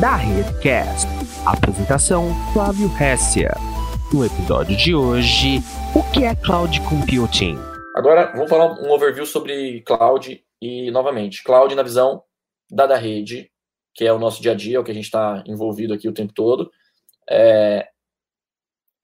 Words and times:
da 0.00 0.16
Redcast. 0.16 1.06
Apresentação 1.44 2.30
Flávio 2.54 2.90
Hessia. 2.98 3.50
No 4.10 4.24
episódio 4.24 4.74
de 4.74 4.94
hoje, 4.94 5.58
o 5.94 6.02
que 6.10 6.24
é 6.24 6.34
Cloud 6.34 6.80
Computing? 6.88 7.58
Agora, 7.94 8.32
vamos 8.32 8.48
falar 8.48 8.80
um 8.80 8.90
overview 8.90 9.26
sobre 9.26 9.82
cloud 9.82 10.42
e, 10.60 10.90
novamente, 10.90 11.44
cloud 11.44 11.74
na 11.74 11.82
visão 11.82 12.22
da 12.70 12.86
da 12.86 12.96
rede, 12.96 13.50
que 13.94 14.06
é 14.06 14.12
o 14.12 14.18
nosso 14.18 14.40
dia 14.40 14.52
a 14.52 14.54
dia, 14.54 14.80
o 14.80 14.84
que 14.84 14.90
a 14.90 14.94
gente 14.94 15.04
está 15.04 15.44
envolvido 15.46 15.92
aqui 15.92 16.08
o 16.08 16.14
tempo 16.14 16.32
todo. 16.32 16.70
É, 17.28 17.86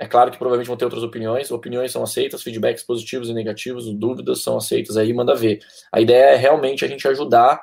é 0.01 0.07
claro 0.07 0.31
que 0.31 0.39
provavelmente 0.39 0.69
vão 0.69 0.79
ter 0.79 0.87
outras 0.87 1.03
opiniões, 1.03 1.51
opiniões 1.51 1.93
são 1.93 2.03
aceitas, 2.03 2.43
feedbacks 2.43 2.83
positivos 2.83 3.29
e 3.29 3.35
negativos, 3.35 3.93
dúvidas 3.93 4.43
são 4.43 4.57
aceitas 4.57 4.97
aí, 4.97 5.13
manda 5.13 5.35
ver. 5.35 5.59
A 5.93 6.01
ideia 6.01 6.31
é 6.31 6.37
realmente 6.37 6.87
a 6.87 6.89
gente 6.89 7.07
ajudar 7.07 7.63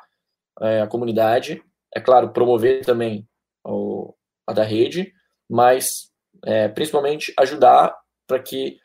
é, 0.61 0.81
a 0.81 0.87
comunidade, 0.87 1.63
é 1.95 1.99
claro, 1.99 2.29
promover 2.29 2.83
também 2.83 3.27
o, 3.63 4.13
a 4.47 4.53
da 4.53 4.63
rede, 4.63 5.13
mas 5.49 6.11
é, 6.45 6.67
principalmente 6.67 7.33
ajudar 7.37 7.95
para 8.27 8.39
que 8.39 8.79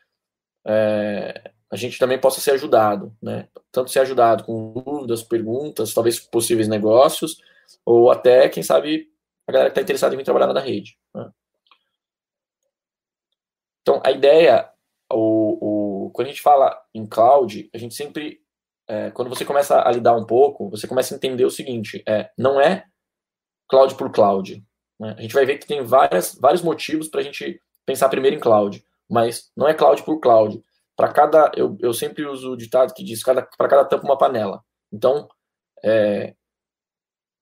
é, 0.65 1.51
a 1.71 1.75
gente 1.75 1.99
também 1.99 2.19
possa 2.19 2.41
ser 2.41 2.51
ajudado, 2.51 3.15
né? 3.21 3.47
Tanto 3.71 3.91
ser 3.91 3.99
ajudado 3.99 4.43
com 4.43 4.73
dúvidas, 4.73 5.23
perguntas, 5.23 5.93
talvez 5.93 6.19
possíveis 6.19 6.67
negócios, 6.67 7.37
ou 7.85 8.09
até, 8.11 8.49
quem 8.49 8.63
sabe, 8.63 9.07
a 9.47 9.51
galera 9.51 9.69
que 9.69 9.73
está 9.73 9.81
interessada 9.81 10.13
em 10.13 10.17
vir 10.17 10.23
trabalhar 10.23 10.51
na 10.51 10.59
rede. 10.59 10.97
Né? 11.13 11.29
Então, 13.81 14.01
a 14.03 14.11
ideia, 14.11 14.69
o, 15.11 16.05
o, 16.07 16.11
quando 16.11 16.27
a 16.27 16.29
gente 16.29 16.41
fala 16.41 16.79
em 16.93 17.05
cloud, 17.07 17.69
a 17.73 17.77
gente 17.77 17.93
sempre, 17.93 18.41
é, 18.87 19.11
quando 19.11 19.29
você 19.29 19.45
começa 19.45 19.81
a 19.81 19.91
lidar 19.91 20.15
um 20.15 20.25
pouco, 20.25 20.69
você 20.69 20.87
começa 20.87 21.13
a 21.13 21.17
entender 21.17 21.45
o 21.45 21.51
seguinte: 21.51 22.03
é, 22.07 22.31
não 22.37 22.59
é 22.59 22.85
cloud 23.67 23.95
por 23.95 24.11
cloud. 24.11 24.63
Né? 24.99 25.15
A 25.17 25.21
gente 25.21 25.33
vai 25.33 25.45
ver 25.45 25.57
que 25.57 25.67
tem 25.67 25.83
várias, 25.83 26.35
vários 26.35 26.61
motivos 26.61 27.07
para 27.07 27.21
a 27.21 27.23
gente 27.23 27.61
pensar 27.85 28.09
primeiro 28.09 28.35
em 28.35 28.39
cloud, 28.39 28.83
mas 29.09 29.51
não 29.55 29.67
é 29.67 29.73
cloud 29.73 30.03
por 30.03 30.19
cloud. 30.19 30.61
Para 30.95 31.11
cada, 31.11 31.51
eu, 31.55 31.77
eu 31.79 31.93
sempre 31.93 32.25
uso 32.25 32.51
o 32.51 32.57
ditado 32.57 32.93
que 32.93 33.03
diz 33.03 33.23
para 33.23 33.43
cada 33.43 33.85
tampa 33.85 34.05
uma 34.05 34.17
panela. 34.17 34.63
Então, 34.91 35.29
é, 35.83 36.35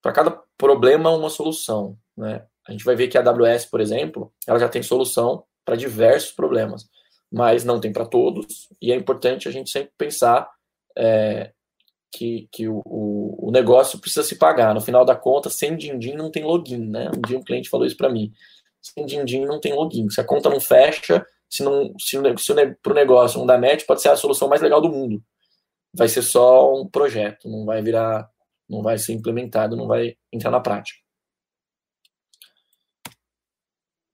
para 0.01 0.11
cada 0.11 0.31
problema 0.57 1.09
uma 1.09 1.29
solução, 1.29 1.97
né? 2.15 2.45
A 2.67 2.71
gente 2.71 2.83
vai 2.83 2.95
ver 2.95 3.07
que 3.07 3.17
a 3.17 3.21
AWS, 3.21 3.65
por 3.65 3.79
exemplo, 3.79 4.31
ela 4.45 4.59
já 4.59 4.67
tem 4.67 4.83
solução 4.83 5.45
para 5.63 5.77
diversos 5.77 6.31
problemas, 6.31 6.87
mas 7.31 7.63
não 7.63 7.79
tem 7.79 7.93
para 7.93 8.05
todos, 8.05 8.67
e 8.81 8.91
é 8.91 8.95
importante 8.95 9.47
a 9.47 9.51
gente 9.51 9.69
sempre 9.69 9.91
pensar 9.97 10.49
é, 10.97 11.53
que, 12.11 12.47
que 12.51 12.67
o, 12.67 12.81
o, 12.85 13.51
negócio 13.51 13.99
precisa 13.99 14.23
se 14.23 14.37
pagar. 14.37 14.73
No 14.73 14.81
final 14.81 15.05
da 15.05 15.15
conta, 15.15 15.49
sem 15.49 15.75
din-din 15.75 16.13
não 16.13 16.31
tem 16.31 16.43
login, 16.43 16.89
né? 16.89 17.09
Um 17.15 17.21
dia 17.21 17.37
um 17.37 17.43
cliente 17.43 17.69
falou 17.69 17.85
isso 17.85 17.97
para 17.97 18.09
mim. 18.09 18.31
Sem 18.81 19.05
din-din 19.05 19.45
não 19.45 19.59
tem 19.59 19.73
login. 19.73 20.09
Se 20.09 20.21
a 20.21 20.23
conta 20.23 20.49
não 20.49 20.59
fecha, 20.59 21.25
se, 21.49 21.63
não, 21.63 21.93
se, 21.99 22.17
se 22.37 22.53
para 22.81 22.91
o 22.91 22.95
negócio 22.95 23.39
não 23.39 23.45
dá 23.45 23.57
match, 23.57 23.85
pode 23.85 24.01
ser 24.01 24.09
a 24.09 24.15
solução 24.15 24.47
mais 24.47 24.61
legal 24.61 24.81
do 24.81 24.89
mundo. 24.89 25.21
Vai 25.93 26.07
ser 26.07 26.21
só 26.21 26.73
um 26.73 26.87
projeto, 26.87 27.49
não 27.49 27.65
vai 27.65 27.81
virar, 27.81 28.29
não 28.69 28.81
vai 28.81 28.97
ser 28.97 29.13
implementado, 29.13 29.75
não 29.75 29.87
vai 29.87 30.15
entrar 30.31 30.51
na 30.51 30.59
prática. 30.59 30.99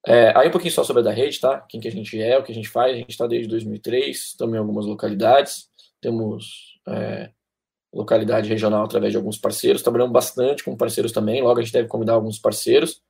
É, 0.05 0.38
aí 0.38 0.50
um 0.50 0.52
pouquinho 0.52 0.73
só 0.73 0.83
sobre 0.83 1.02
a 1.02 1.05
da 1.05 1.11
rede, 1.11 1.39
tá? 1.39 1.61
Quem 1.69 1.80
que 1.80 1.88
a 1.88 1.91
gente 1.91 2.22
é, 2.22 2.38
o 2.38 2.44
que 2.44 2.52
a 2.52 2.55
gente 2.55 2.69
faz. 2.69 2.94
A 2.94 2.97
gente 2.97 3.09
está 3.09 3.25
desde 3.25 3.47
2003, 3.47 4.33
também 4.33 4.55
em 4.55 4.59
algumas 4.59 4.85
localidades. 4.85 5.69
Temos 6.02 6.78
é, 6.88 7.31
localidade 7.94 8.49
regional 8.49 8.83
através 8.83 9.11
de 9.11 9.17
alguns 9.17 9.38
parceiros. 9.38 9.81
Trabalhamos 9.81 10.11
bastante 10.11 10.63
com 10.63 10.75
parceiros 10.75 11.11
também. 11.11 11.41
Logo 11.41 11.59
a 11.59 11.63
gente 11.63 11.73
deve 11.73 11.88
convidar 11.88 12.13
alguns 12.13 12.39
parceiros. 12.39 13.02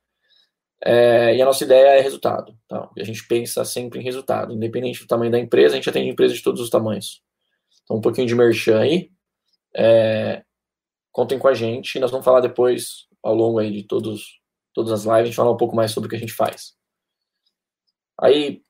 É, 0.84 1.34
e 1.34 1.40
a 1.40 1.44
nossa 1.44 1.64
ideia 1.64 1.98
é 1.98 2.00
resultado. 2.00 2.54
Tá? 2.68 2.90
E 2.96 3.00
a 3.00 3.04
gente 3.04 3.26
pensa 3.26 3.64
sempre 3.64 4.00
em 4.00 4.02
resultado. 4.02 4.52
Independente 4.52 5.00
do 5.00 5.06
tamanho 5.06 5.32
da 5.32 5.38
empresa, 5.38 5.74
a 5.74 5.76
gente 5.76 5.88
atende 5.88 6.10
empresas 6.10 6.36
de 6.36 6.42
todos 6.42 6.60
os 6.60 6.68
tamanhos. 6.68 7.22
Então 7.82 7.96
um 7.96 8.00
pouquinho 8.00 8.26
de 8.26 8.34
merchan 8.34 8.80
aí. 8.80 9.10
É, 9.74 10.44
contem 11.10 11.38
com 11.38 11.48
a 11.48 11.54
gente. 11.54 11.98
Nós 11.98 12.10
vamos 12.10 12.24
falar 12.24 12.40
depois, 12.40 13.06
ao 13.22 13.34
longo 13.34 13.58
aí 13.58 13.72
de 13.72 13.84
todos, 13.84 14.40
todas 14.74 14.92
as 14.92 15.04
lives, 15.04 15.22
a 15.22 15.24
gente 15.24 15.36
falar 15.36 15.52
um 15.52 15.56
pouco 15.56 15.74
mais 15.74 15.90
sobre 15.92 16.06
o 16.06 16.10
que 16.10 16.16
a 16.16 16.20
gente 16.20 16.32
faz. 16.32 16.74
Aí, 18.20 18.62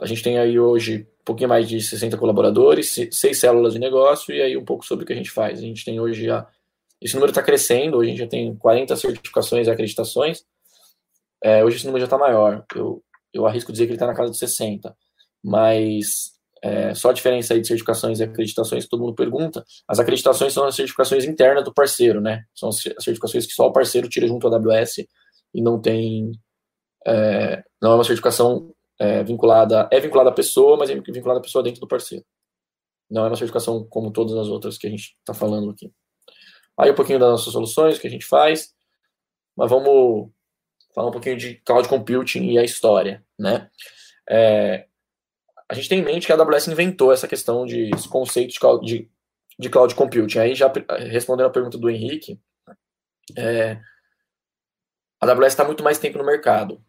a 0.00 0.06
gente 0.06 0.22
tem 0.22 0.38
aí 0.38 0.60
hoje 0.60 1.08
pouquinho 1.26 1.48
mais 1.48 1.68
de 1.68 1.80
60 1.80 2.16
colaboradores, 2.16 2.94
seis 3.10 3.38
células 3.38 3.72
de 3.72 3.80
negócio, 3.80 4.32
e 4.32 4.40
aí 4.40 4.56
um 4.56 4.64
pouco 4.64 4.86
sobre 4.86 5.02
o 5.02 5.06
que 5.06 5.12
a 5.12 5.16
gente 5.16 5.30
faz. 5.30 5.58
A 5.58 5.62
gente 5.62 5.84
tem 5.84 5.98
hoje 5.98 6.24
já. 6.24 6.46
Esse 7.02 7.14
número 7.14 7.32
está 7.32 7.42
crescendo, 7.42 7.96
hoje 7.96 8.08
a 8.08 8.12
gente 8.12 8.20
já 8.20 8.28
tem 8.28 8.54
40 8.56 8.96
certificações 8.96 9.66
e 9.66 9.70
acreditações. 9.70 10.44
É, 11.42 11.64
hoje 11.64 11.76
esse 11.76 11.86
número 11.86 12.00
já 12.00 12.06
está 12.06 12.16
maior. 12.16 12.64
Eu, 12.74 13.02
eu 13.34 13.44
arrisco 13.44 13.72
dizer 13.72 13.84
que 13.84 13.90
ele 13.90 13.96
está 13.96 14.06
na 14.06 14.14
casa 14.14 14.30
de 14.30 14.38
60. 14.38 14.96
Mas 15.44 16.32
é, 16.62 16.94
só 16.94 17.10
a 17.10 17.12
diferença 17.12 17.54
aí 17.54 17.60
de 17.60 17.66
certificações 17.66 18.20
e 18.20 18.22
acreditações 18.22 18.84
que 18.84 18.90
todo 18.90 19.00
mundo 19.00 19.14
pergunta. 19.14 19.64
As 19.86 19.98
acreditações 19.98 20.52
são 20.52 20.64
as 20.64 20.76
certificações 20.76 21.24
internas 21.24 21.64
do 21.64 21.74
parceiro, 21.74 22.20
né? 22.20 22.44
São 22.54 22.68
as 22.68 22.80
certificações 22.80 23.46
que 23.46 23.52
só 23.52 23.66
o 23.66 23.72
parceiro 23.72 24.08
tira 24.08 24.28
junto 24.28 24.46
à 24.46 24.56
AWS 24.56 24.98
e 25.52 25.60
não 25.60 25.80
tem. 25.80 26.30
É, 27.04 27.64
não 27.82 27.92
é 27.92 27.94
uma 27.96 28.04
certificação 28.04 28.72
é, 28.98 29.22
vinculada, 29.22 29.88
é 29.92 30.00
vinculada 30.00 30.30
à 30.30 30.32
pessoa, 30.32 30.76
mas 30.76 30.90
é 30.90 30.94
vinculada 30.94 31.40
à 31.40 31.42
pessoa 31.42 31.62
dentro 31.62 31.80
do 31.80 31.88
parceiro. 31.88 32.24
Não 33.10 33.24
é 33.24 33.28
uma 33.28 33.36
certificação 33.36 33.84
como 33.84 34.10
todas 34.10 34.36
as 34.36 34.48
outras 34.48 34.78
que 34.78 34.86
a 34.86 34.90
gente 34.90 35.16
está 35.18 35.32
falando 35.32 35.70
aqui. 35.70 35.92
Aí 36.78 36.90
um 36.90 36.94
pouquinho 36.94 37.18
das 37.18 37.30
nossas 37.30 37.52
soluções 37.52 37.98
que 37.98 38.06
a 38.06 38.10
gente 38.10 38.26
faz, 38.26 38.74
mas 39.56 39.70
vamos 39.70 40.30
falar 40.94 41.08
um 41.08 41.12
pouquinho 41.12 41.36
de 41.36 41.54
cloud 41.64 41.88
computing 41.88 42.50
e 42.50 42.58
a 42.58 42.64
história, 42.64 43.24
né? 43.38 43.70
É, 44.28 44.86
a 45.68 45.74
gente 45.74 45.88
tem 45.88 46.00
em 46.00 46.04
mente 46.04 46.26
que 46.26 46.32
a 46.32 46.36
AWS 46.36 46.68
inventou 46.68 47.12
essa 47.12 47.28
questão 47.28 47.64
de 47.64 47.90
esse 47.90 48.08
conceito 48.08 48.52
de 48.52 48.60
cloud, 48.60 48.86
de, 48.86 49.10
de 49.58 49.70
cloud 49.70 49.94
computing. 49.94 50.38
Aí 50.38 50.54
já 50.54 50.72
respondendo 51.08 51.46
a 51.46 51.50
pergunta 51.50 51.78
do 51.78 51.90
Henrique, 51.90 52.40
é, 53.36 53.80
a 55.20 55.26
AWS 55.26 55.52
está 55.52 55.64
muito 55.64 55.82
mais 55.82 55.98
tempo 55.98 56.18
no 56.18 56.24
mercado. 56.24 56.84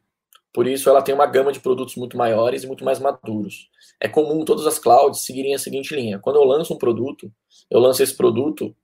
Por 0.57 0.65
isso, 0.65 0.89
ela 0.89 1.03
tem 1.03 1.13
uma 1.13 1.27
gama 1.27 1.51
de 1.51 1.59
produtos 1.59 1.95
muito 1.97 2.17
maiores 2.17 2.63
e 2.63 2.67
muito 2.67 2.83
mais 2.83 2.97
maduros. 2.97 3.69
É 4.01 4.07
comum 4.07 4.43
todas 4.43 4.65
as 4.65 4.79
clouds 4.79 5.23
seguirem 5.23 5.53
a 5.53 5.59
seguinte 5.59 5.93
linha: 5.93 6.17
quando 6.17 6.37
eu 6.37 6.43
lanço 6.43 6.73
um 6.73 6.79
produto, 6.79 7.31
eu 7.69 7.79
lanço 7.79 8.01
esse 8.01 8.17
produto 8.17 8.75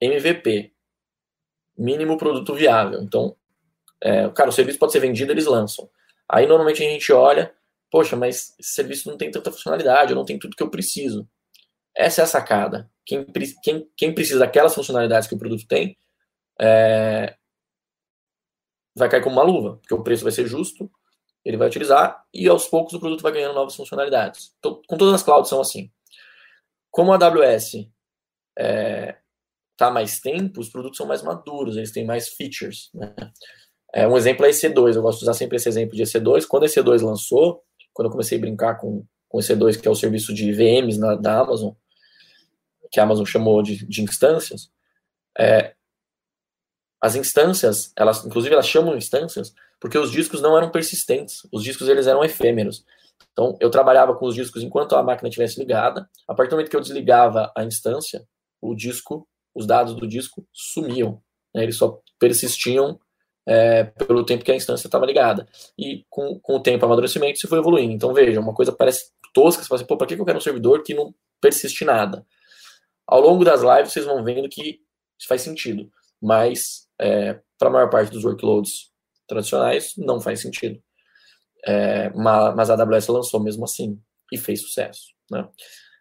MVP, 0.00 0.72
mínimo 1.76 2.16
produto 2.16 2.54
viável. 2.54 3.02
Então, 3.02 3.36
é, 4.02 4.26
cara, 4.30 4.48
o 4.48 4.52
serviço 4.52 4.78
pode 4.78 4.90
ser 4.90 5.00
vendido, 5.00 5.30
eles 5.30 5.44
lançam. 5.44 5.86
Aí, 6.26 6.46
normalmente, 6.46 6.82
a 6.82 6.88
gente 6.88 7.12
olha, 7.12 7.52
poxa, 7.90 8.16
mas 8.16 8.54
esse 8.58 8.72
serviço 8.72 9.10
não 9.10 9.18
tem 9.18 9.30
tanta 9.30 9.52
funcionalidade, 9.52 10.12
eu 10.12 10.16
não 10.16 10.24
tenho 10.24 10.38
tudo 10.38 10.56
que 10.56 10.62
eu 10.62 10.70
preciso. 10.70 11.28
Essa 11.94 12.22
é 12.22 12.24
a 12.24 12.26
sacada. 12.26 12.90
Quem, 13.04 13.26
quem, 13.62 13.86
quem 13.94 14.14
precisa 14.14 14.38
daquelas 14.38 14.74
funcionalidades 14.74 15.28
que 15.28 15.34
o 15.34 15.38
produto 15.38 15.68
tem, 15.68 15.94
é, 16.58 17.36
vai 18.96 19.10
cair 19.10 19.22
como 19.22 19.36
uma 19.36 19.44
luva, 19.44 19.76
porque 19.76 19.94
o 19.94 20.02
preço 20.02 20.22
vai 20.22 20.32
ser 20.32 20.46
justo, 20.46 20.90
ele 21.48 21.56
vai 21.56 21.66
utilizar 21.66 22.22
e 22.32 22.46
aos 22.46 22.66
poucos 22.66 22.92
o 22.92 23.00
produto 23.00 23.22
vai 23.22 23.32
ganhando 23.32 23.54
novas 23.54 23.74
funcionalidades. 23.74 24.54
Com 24.62 24.98
todas 24.98 25.14
as 25.14 25.22
clouds 25.22 25.48
são 25.48 25.62
assim. 25.62 25.90
Como 26.90 27.10
a 27.10 27.16
AWS 27.16 27.74
está 27.74 27.88
é, 28.58 29.16
tá 29.74 29.90
mais 29.90 30.20
tempo, 30.20 30.60
os 30.60 30.68
produtos 30.68 30.98
são 30.98 31.06
mais 31.06 31.22
maduros, 31.22 31.78
eles 31.78 31.90
têm 31.90 32.04
mais 32.04 32.28
features. 32.28 32.90
Né? 32.92 33.14
É, 33.94 34.06
um 34.06 34.14
exemplo 34.14 34.44
é 34.44 34.50
EC2, 34.50 34.94
eu 34.94 35.00
gosto 35.00 35.20
de 35.20 35.24
usar 35.24 35.32
sempre 35.32 35.56
esse 35.56 35.66
exemplo 35.66 35.96
de 35.96 36.02
EC2. 36.02 36.46
Quando 36.46 36.64
a 36.64 36.66
EC2 36.66 37.00
lançou, 37.00 37.64
quando 37.94 38.08
eu 38.08 38.12
comecei 38.12 38.36
a 38.36 38.40
brincar 38.42 38.74
com, 38.74 39.02
com 39.26 39.38
EC2, 39.38 39.80
que 39.80 39.88
é 39.88 39.90
o 39.90 39.94
serviço 39.94 40.34
de 40.34 40.52
VMs 40.52 40.98
na, 40.98 41.14
da 41.14 41.40
Amazon, 41.40 41.72
que 42.92 43.00
a 43.00 43.04
Amazon 43.04 43.24
chamou 43.24 43.62
de, 43.62 43.86
de 43.86 44.02
instâncias, 44.02 44.70
é, 45.38 45.72
as 47.00 47.14
instâncias, 47.14 47.90
elas, 47.96 48.22
inclusive 48.26 48.52
elas 48.52 48.68
chamam 48.68 48.98
instâncias, 48.98 49.54
porque 49.80 49.98
os 49.98 50.10
discos 50.10 50.40
não 50.40 50.56
eram 50.56 50.70
persistentes, 50.70 51.46
os 51.52 51.62
discos 51.62 51.88
eles 51.88 52.06
eram 52.06 52.24
efêmeros. 52.24 52.84
Então, 53.32 53.56
eu 53.60 53.70
trabalhava 53.70 54.14
com 54.14 54.26
os 54.26 54.34
discos 54.34 54.62
enquanto 54.62 54.96
a 54.96 55.02
máquina 55.02 55.28
estivesse 55.28 55.58
ligada. 55.60 56.08
A 56.26 56.34
partir 56.34 56.50
do 56.50 56.56
momento 56.56 56.70
que 56.70 56.76
eu 56.76 56.80
desligava 56.80 57.52
a 57.56 57.62
instância, 57.64 58.26
o 58.60 58.74
disco, 58.74 59.28
os 59.54 59.66
dados 59.66 59.94
do 59.94 60.08
disco 60.08 60.44
sumiam. 60.52 61.22
Né? 61.54 61.62
Eles 61.62 61.76
só 61.76 62.00
persistiam 62.18 62.98
é, 63.46 63.84
pelo 63.84 64.24
tempo 64.24 64.44
que 64.44 64.50
a 64.50 64.56
instância 64.56 64.88
estava 64.88 65.06
ligada. 65.06 65.46
E 65.78 66.04
com, 66.10 66.38
com 66.40 66.56
o 66.56 66.60
tempo, 66.60 66.84
amadurecimento, 66.84 67.38
isso 67.38 67.48
foi 67.48 67.58
evoluindo. 67.58 67.92
Então, 67.92 68.12
veja, 68.12 68.40
uma 68.40 68.54
coisa 68.54 68.72
parece 68.72 69.12
tosca, 69.32 69.62
você 69.62 69.68
fala 69.68 69.80
assim, 69.80 69.86
pô, 69.86 69.96
para 69.96 70.06
que 70.08 70.14
eu 70.14 70.24
quero 70.24 70.38
um 70.38 70.42
servidor 70.42 70.82
que 70.82 70.94
não 70.94 71.14
persiste 71.40 71.84
nada? 71.84 72.26
Ao 73.06 73.20
longo 73.20 73.44
das 73.44 73.62
lives, 73.62 73.92
vocês 73.92 74.04
vão 74.04 74.24
vendo 74.24 74.48
que 74.48 74.80
isso 75.16 75.28
faz 75.28 75.42
sentido. 75.42 75.88
Mas, 76.20 76.88
é, 77.00 77.38
para 77.56 77.68
a 77.68 77.72
maior 77.72 77.88
parte 77.88 78.10
dos 78.10 78.24
workloads 78.24 78.90
tradicionais, 79.28 79.94
não 79.96 80.20
faz 80.20 80.40
sentido. 80.40 80.82
É, 81.64 82.10
mas 82.10 82.70
a 82.70 82.74
AWS 82.74 83.08
lançou 83.08 83.40
mesmo 83.40 83.64
assim 83.64 84.00
e 84.32 84.38
fez 84.38 84.62
sucesso. 84.62 85.08
Né? 85.30 85.48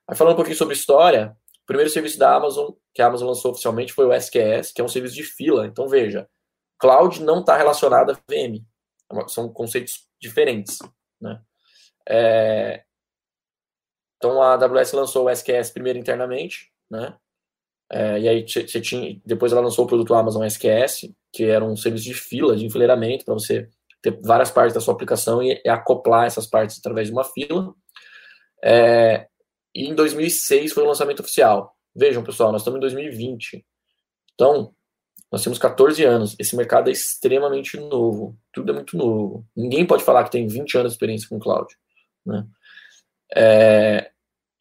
Aí 0.08 0.16
falando 0.16 0.34
um 0.34 0.38
pouquinho 0.38 0.58
sobre 0.58 0.74
história, 0.74 1.36
o 1.64 1.66
primeiro 1.66 1.90
serviço 1.90 2.18
da 2.18 2.34
Amazon 2.36 2.72
que 2.94 3.02
a 3.02 3.08
Amazon 3.08 3.28
lançou 3.28 3.52
oficialmente 3.52 3.94
foi 3.94 4.08
o 4.08 4.14
SQS, 4.14 4.72
que 4.72 4.82
é 4.82 4.84
um 4.84 4.88
serviço 4.88 5.14
de 5.14 5.24
fila. 5.24 5.68
Então 5.68 5.88
veja, 5.88 6.28
cloud 6.80 7.22
não 7.22 7.42
está 7.42 7.56
relacionado 7.56 8.12
a 8.12 8.14
VM. 8.14 8.66
É 9.12 9.28
são 9.28 9.54
conceitos 9.54 10.08
diferentes. 10.20 10.80
Né? 11.22 11.40
É, 12.10 12.84
então 14.18 14.42
a 14.42 14.54
AWS 14.54 14.94
lançou 14.94 15.26
o 15.26 15.30
SQS 15.30 15.70
primeiro 15.72 16.00
internamente, 16.00 16.72
né? 16.90 17.16
É, 17.90 18.20
e 18.20 18.28
aí 18.28 18.46
você 18.48 18.82
tinha, 18.82 19.22
depois 19.26 19.52
ela 19.52 19.62
lançou 19.62 19.86
o 19.86 19.88
produto 19.88 20.14
Amazon 20.14 20.44
SQS, 20.44 21.14
que 21.32 21.44
era 21.44 21.64
um 21.64 21.76
serviço 21.76 22.06
de 22.06 22.14
fila, 22.14 22.56
de 22.56 22.66
enfileiramento, 22.66 23.26
para 23.26 23.34
você 23.34 23.70
ter 24.02 24.20
várias 24.22 24.52
partes 24.52 24.74
da 24.74 24.80
sua 24.80 24.94
aplicação 24.94 25.42
e, 25.42 25.62
e, 25.64 25.70
acoplar 25.70 26.26
essas 26.26 26.48
partes 26.48 26.78
através 26.80 27.08
de 27.08 27.14
uma 27.14 27.24
fila. 27.24 27.74
É, 28.64 29.28
e 29.74 29.88
em 29.88 29.96
2006 29.96 30.74
foi 30.74 30.84
o 30.84 30.88
lançamento 30.88 31.20
oficial. 31.20 31.76
Vejam, 31.96 32.24
pessoal, 32.24 32.52
nós 32.52 32.62
estamos 32.62 32.78
em 32.78 32.82
2020. 32.82 33.66
Então, 34.34 34.74
nós 35.32 35.44
temos 35.44 35.58
14 35.58 36.04
anos. 36.04 36.36
Esse 36.40 36.56
mercado 36.56 36.90
é 36.90 36.94
extremamente 36.94 37.78
novo. 37.78 38.38
Tudo 38.54 38.72
é 38.72 38.76
muito 38.76 38.96
novo. 38.96 39.46
Ninguém 39.56 39.86
pode 39.86 40.04
falar 40.04 40.24
que 40.24 40.32
tem 40.32 40.48
20 40.48 40.78
anos 40.78 40.92
de 40.92 40.96
experiência 40.96 41.28
com 41.28 41.40
cloud. 41.40 41.68
Né? 42.26 42.46
É, 43.36 44.12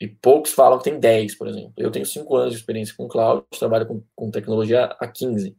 e 0.01 0.09
poucos 0.09 0.53
falam 0.53 0.79
que 0.79 0.85
tem 0.85 0.99
10, 0.99 1.37
por 1.37 1.49
exemplo. 1.49 1.73
Eu 1.77 1.91
tenho 1.91 2.05
5 2.05 2.37
anos 2.37 2.53
de 2.53 2.61
experiência 2.61 2.95
com 2.97 3.09
cloud, 3.09 3.45
trabalho 3.59 3.87
com, 3.87 4.03
com 4.15 4.31
tecnologia 4.31 4.85
há 4.85 5.07
15. 5.07 5.57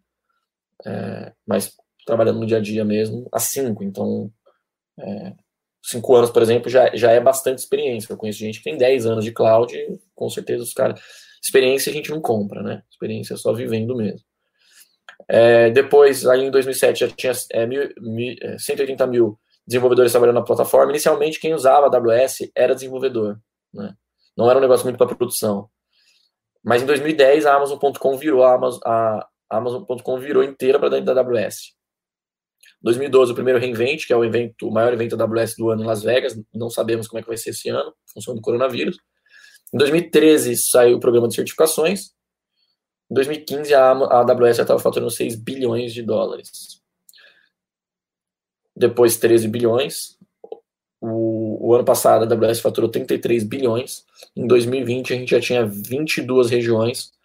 É, 0.86 1.34
mas 1.46 1.74
trabalhando 2.06 2.40
no 2.40 2.46
dia 2.46 2.58
a 2.58 2.62
dia 2.62 2.86
mesmo 2.86 3.28
há 3.32 3.40
5. 3.40 3.84
Então, 3.84 4.32
5 5.84 6.14
é, 6.14 6.18
anos, 6.18 6.32
por 6.32 6.42
exemplo, 6.42 6.70
já, 6.70 6.96
já 6.96 7.12
é 7.12 7.20
bastante 7.20 7.60
experiência. 7.60 8.12
Eu 8.12 8.18
conheço 8.18 8.40
gente 8.40 8.60
que 8.60 8.64
tem 8.64 8.78
10 8.78 9.06
anos 9.06 9.26
de 9.26 9.32
cloud 9.32 9.76
com 10.16 10.30
certeza 10.30 10.64
os 10.64 10.74
caras. 10.74 11.00
Experiência 11.44 11.90
a 11.90 11.94
gente 11.94 12.10
não 12.10 12.22
compra, 12.22 12.64
né? 12.64 12.84
Experiência 12.90 13.34
é 13.34 13.38
só 13.38 13.54
vivendo 13.54 13.96
mesmo. 13.96 14.26
É, 15.30 15.70
depois, 15.70 16.26
aí 16.26 16.44
em 16.44 16.52
2007, 16.52 17.00
já 17.00 17.08
tinha 17.10 17.34
é, 17.52 17.66
mil, 17.66 17.90
mil, 18.00 18.36
180 18.58 19.04
é, 19.04 19.08
mil 19.08 19.40
desenvolvedores 19.66 20.12
trabalhando 20.12 20.38
na 20.38 20.44
plataforma. 20.44 20.92
Inicialmente, 20.92 21.40
quem 21.40 21.54
usava 21.54 21.88
AWS 21.88 22.50
era 22.56 22.74
desenvolvedor. 22.74 23.40
Né? 23.74 23.94
Não 24.38 24.50
era 24.50 24.60
um 24.60 24.62
negócio 24.62 24.86
muito 24.86 24.98
para 24.98 25.16
produção. 25.16 25.70
Mas 26.64 26.82
em 26.82 26.86
2010 26.86 27.46
a 27.46 27.56
Amazon.com 27.56 28.18
virou 28.18 28.44
a 28.44 28.54
Amazon, 28.54 28.80
a 28.86 29.28
Amazon.com 29.50 30.20
virou 30.20 30.44
inteira 30.44 30.80
para 30.80 30.90
dentro 30.90 31.14
da 31.14 31.22
AWS. 31.22 31.78
2012 32.82 33.32
o 33.32 33.36
primeiro 33.36 33.60
reinvent, 33.60 34.06
que 34.06 34.14
é 34.14 34.18
o 34.18 34.24
evento, 34.24 34.68
o 34.68 34.72
maior 34.72 34.94
evento 34.94 35.18
da 35.18 35.26
AWS 35.26 35.56
do 35.58 35.70
ano 35.70 35.84
em 35.84 35.86
Las 35.86 36.04
Vegas. 36.04 36.40
Não 36.54 36.70
sabemos 36.70 37.08
como 37.08 37.20
é 37.20 37.22
que 37.22 37.28
vai 37.28 37.38
ser 37.38 37.52
esse 37.52 37.70
ano, 37.70 37.94
função 38.14 38.36
do 38.36 38.42
coronavírus. 38.42 38.98
Em 39.74 39.78
2013 39.78 40.56
saiu 40.58 40.98
o 40.98 41.00
programa 41.00 41.28
de 41.28 41.36
certificações. 41.36 42.12
Em 43.10 43.16
2015 43.16 43.74
a 43.74 43.92
AWS 43.92 44.58
já 44.58 44.64
estava 44.64 44.80
faturando 44.80 45.12
6 45.12 45.36
bilhões 45.36 45.94
de 45.94 46.02
dólares. 46.04 46.82
Depois 48.76 49.18
13 49.18 49.48
bilhões. 49.48 50.18
O, 51.00 51.70
o, 51.70 51.76
ano 51.76 51.86
passado 51.86 52.24
a 52.24 52.36
AWS 52.36 52.60
faturou 52.60 52.90
33 52.90 53.44
bilhões. 53.44 54.06
Em 54.36 54.46
2020 54.48 55.14
a 55.14 55.18
gente 55.18 55.32
já 55.32 55.40
tinha 55.40 55.66
22 55.66 56.50
regiões 56.50 57.17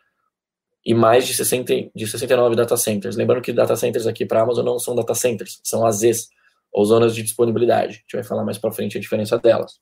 e 0.84 0.94
mais 0.94 1.26
de, 1.26 1.34
60, 1.34 1.90
de 1.94 2.06
69 2.06 2.56
data 2.56 2.76
centers. 2.76 3.16
Lembrando 3.16 3.42
que 3.42 3.52
data 3.52 3.76
centers 3.76 4.06
aqui 4.06 4.26
para 4.26 4.40
a 4.40 4.42
Amazon 4.42 4.64
não 4.64 4.78
são 4.78 4.94
data 4.94 5.14
centers, 5.14 5.60
são 5.62 5.86
AZs, 5.86 6.28
ou 6.72 6.84
zonas 6.84 7.14
de 7.14 7.22
disponibilidade. 7.22 7.96
A 7.96 8.00
gente 8.00 8.14
vai 8.14 8.24
falar 8.24 8.44
mais 8.44 8.58
para 8.58 8.72
frente 8.72 8.96
a 8.96 9.00
diferença 9.00 9.38
delas. 9.38 9.80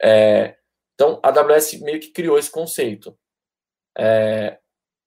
É, 0.00 0.56
então, 0.94 1.20
a 1.22 1.28
AWS 1.28 1.80
meio 1.80 2.00
que 2.00 2.10
criou 2.10 2.38
esse 2.38 2.50
conceito. 2.50 3.18
É, 3.98 4.58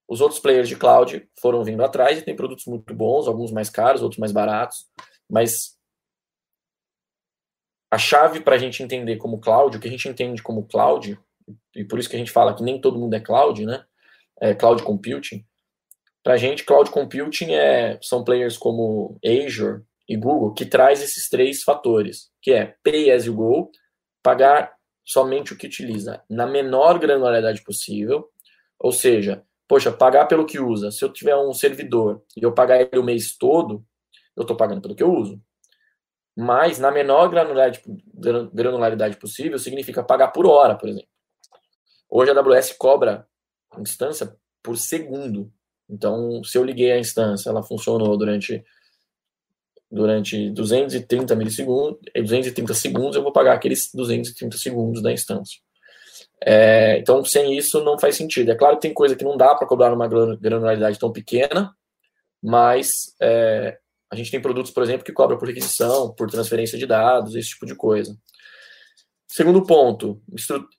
os 0.08 0.22
outros 0.22 0.40
players 0.40 0.68
de 0.68 0.76
cloud 0.76 1.28
foram 1.40 1.64
vindo 1.64 1.84
atrás 1.84 2.18
e 2.18 2.22
tem 2.22 2.36
produtos 2.36 2.66
muito 2.66 2.94
bons, 2.94 3.28
alguns 3.28 3.52
mais 3.52 3.70
caros, 3.70 4.02
outros 4.02 4.20
mais 4.20 4.32
baratos, 4.32 4.88
mas 5.30 5.78
a 7.92 7.98
chave 7.98 8.42
para 8.42 8.56
a 8.56 8.58
gente 8.58 8.84
entender 8.84 9.18
como 9.18 9.40
cloud, 9.40 9.78
o 9.78 9.80
que 9.80 9.88
a 9.88 9.92
gente 9.92 10.08
entende 10.08 10.44
como 10.44 10.68
cloud, 10.68 11.20
e 11.76 11.84
por 11.84 12.00
isso 12.00 12.10
que 12.10 12.16
a 12.16 12.20
gente 12.20 12.32
fala 12.32 12.56
que 12.56 12.64
nem 12.64 12.82
todo 12.82 13.00
mundo 13.00 13.16
é 13.16 13.20
cloud, 13.20 13.66
né? 13.66 13.86
É 14.42 14.54
cloud 14.54 14.84
computing. 14.84 15.46
Para 16.24 16.34
a 16.34 16.38
gente, 16.38 16.64
cloud 16.64 16.90
computing 16.90 17.54
é, 17.54 17.98
são 18.02 18.24
players 18.24 18.58
como 18.58 19.20
Azure 19.26 19.84
e 20.08 20.16
Google 20.18 20.54
que 20.54 20.66
traz 20.66 21.02
esses 21.02 21.30
três 21.30 21.64
fatores, 21.64 22.30
que 22.42 22.52
é 22.52 22.76
pay 22.84 23.12
as 23.12 23.26
you 23.26 23.34
go, 23.34 23.72
pagar 24.22 24.74
somente 25.06 25.54
o 25.54 25.58
que 25.58 25.68
utiliza 25.68 26.24
na 26.30 26.46
menor 26.46 27.00
granularidade 27.00 27.64
possível, 27.64 28.28
ou 28.78 28.92
seja, 28.92 29.44
poxa, 29.68 29.92
pagar 29.92 30.26
pelo 30.26 30.46
que 30.46 30.60
usa. 30.60 30.92
Se 30.92 31.04
eu 31.04 31.12
tiver 31.12 31.36
um 31.36 31.54
servidor 31.54 32.24
e 32.38 32.44
eu 32.44 32.54
pagar 32.54 32.82
ele 32.82 33.00
o 33.00 33.04
mês 33.04 33.36
todo, 33.38 33.84
eu 34.36 34.42
estou 34.42 34.56
pagando 34.56 34.82
pelo 34.82 34.96
que 34.96 35.04
eu 35.04 35.14
uso 35.14 35.42
mas 36.40 36.80
na 36.80 36.90
menor 36.90 37.28
granularidade, 37.30 37.82
granularidade 38.54 39.18
possível 39.18 39.60
significa 39.60 40.02
pagar 40.02 40.30
por 40.30 40.46
hora, 40.46 40.74
por 40.74 40.88
exemplo. 40.88 41.10
Hoje 42.10 42.32
a 42.32 42.34
AWS 42.34 42.72
cobra 42.78 43.28
instância 43.78 44.36
por 44.64 44.78
segundo. 44.78 45.52
Então, 45.90 46.44
se 46.44 46.58
eu 46.58 46.64
liguei 46.64 46.92
a 46.92 47.00
instância, 47.00 47.50
ela 47.50 47.64
funcionou 47.64 48.18
durante 48.18 48.64
durante 49.92 50.52
230 50.52 51.36
milissegundos, 51.36 52.00
230 52.16 52.74
segundos, 52.76 53.16
eu 53.16 53.24
vou 53.24 53.32
pagar 53.32 53.54
aqueles 53.54 53.90
230 53.92 54.56
segundos 54.56 55.02
da 55.02 55.12
instância. 55.12 55.60
É, 56.46 57.00
então, 57.00 57.26
sem 57.26 57.58
isso, 57.58 57.84
não 57.84 57.98
faz 57.98 58.16
sentido. 58.16 58.52
É 58.52 58.56
claro 58.56 58.76
que 58.76 58.84
tem 58.84 58.94
coisa 58.94 59.16
que 59.16 59.24
não 59.24 59.36
dá 59.36 59.56
para 59.56 59.68
cobrar 59.68 59.90
numa 59.90 60.08
granularidade 60.08 61.00
tão 61.00 61.12
pequena, 61.12 61.74
mas 62.42 63.16
é, 63.20 63.80
a 64.12 64.16
gente 64.16 64.32
tem 64.32 64.42
produtos, 64.42 64.72
por 64.72 64.84
exemplo, 64.84 65.04
que 65.04 65.12
cobram 65.12 65.38
por 65.38 65.48
requisição, 65.48 66.14
por 66.14 66.30
transferência 66.30 66.78
de 66.78 66.86
dados, 66.86 67.36
esse 67.36 67.50
tipo 67.50 67.66
de 67.66 67.76
coisa. 67.76 68.16
Segundo 69.32 69.64
ponto, 69.64 70.20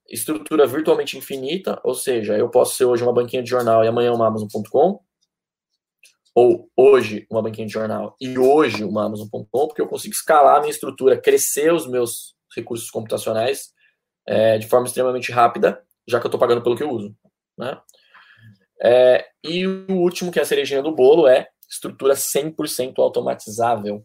estrutura 0.09 0.67
virtualmente 0.67 1.17
infinita, 1.17 1.81
ou 1.85 1.95
seja, 1.95 2.37
eu 2.37 2.51
posso 2.51 2.75
ser 2.75 2.85
hoje 2.85 3.05
uma 3.05 3.13
banquinha 3.13 3.45
de 3.45 3.49
jornal 3.49 3.85
e 3.85 3.87
amanhã 3.87 4.13
uma 4.13 4.27
Amazon.com, 4.27 5.01
ou 6.35 6.69
hoje 6.77 7.27
uma 7.31 7.41
banquinha 7.43 7.67
de 7.67 7.73
jornal 7.73 8.17
e 8.21 8.37
hoje 8.37 8.83
uma 8.83 9.07
Amazon.com, 9.07 9.69
porque 9.69 9.81
eu 9.81 9.87
consigo 9.87 10.13
escalar 10.13 10.57
a 10.57 10.61
minha 10.61 10.73
estrutura, 10.73 11.21
crescer 11.21 11.73
os 11.73 11.87
meus 11.87 12.35
recursos 12.57 12.91
computacionais 12.91 13.71
é, 14.27 14.59
de 14.59 14.67
forma 14.67 14.87
extremamente 14.87 15.31
rápida, 15.31 15.81
já 16.09 16.19
que 16.19 16.27
eu 16.27 16.29
estou 16.29 16.41
pagando 16.41 16.63
pelo 16.63 16.77
que 16.77 16.83
eu 16.83 16.91
uso. 16.91 17.15
Né? 17.57 17.81
É, 18.83 19.27
e 19.45 19.65
o 19.65 19.93
último, 19.93 20.33
que 20.33 20.41
é 20.41 20.43
a 20.43 20.47
cerejinha 20.47 20.83
do 20.83 20.95
bolo, 20.95 21.29
é 21.29 21.49
estrutura 21.69 22.15
100% 22.15 22.95
automatizável. 22.99 24.05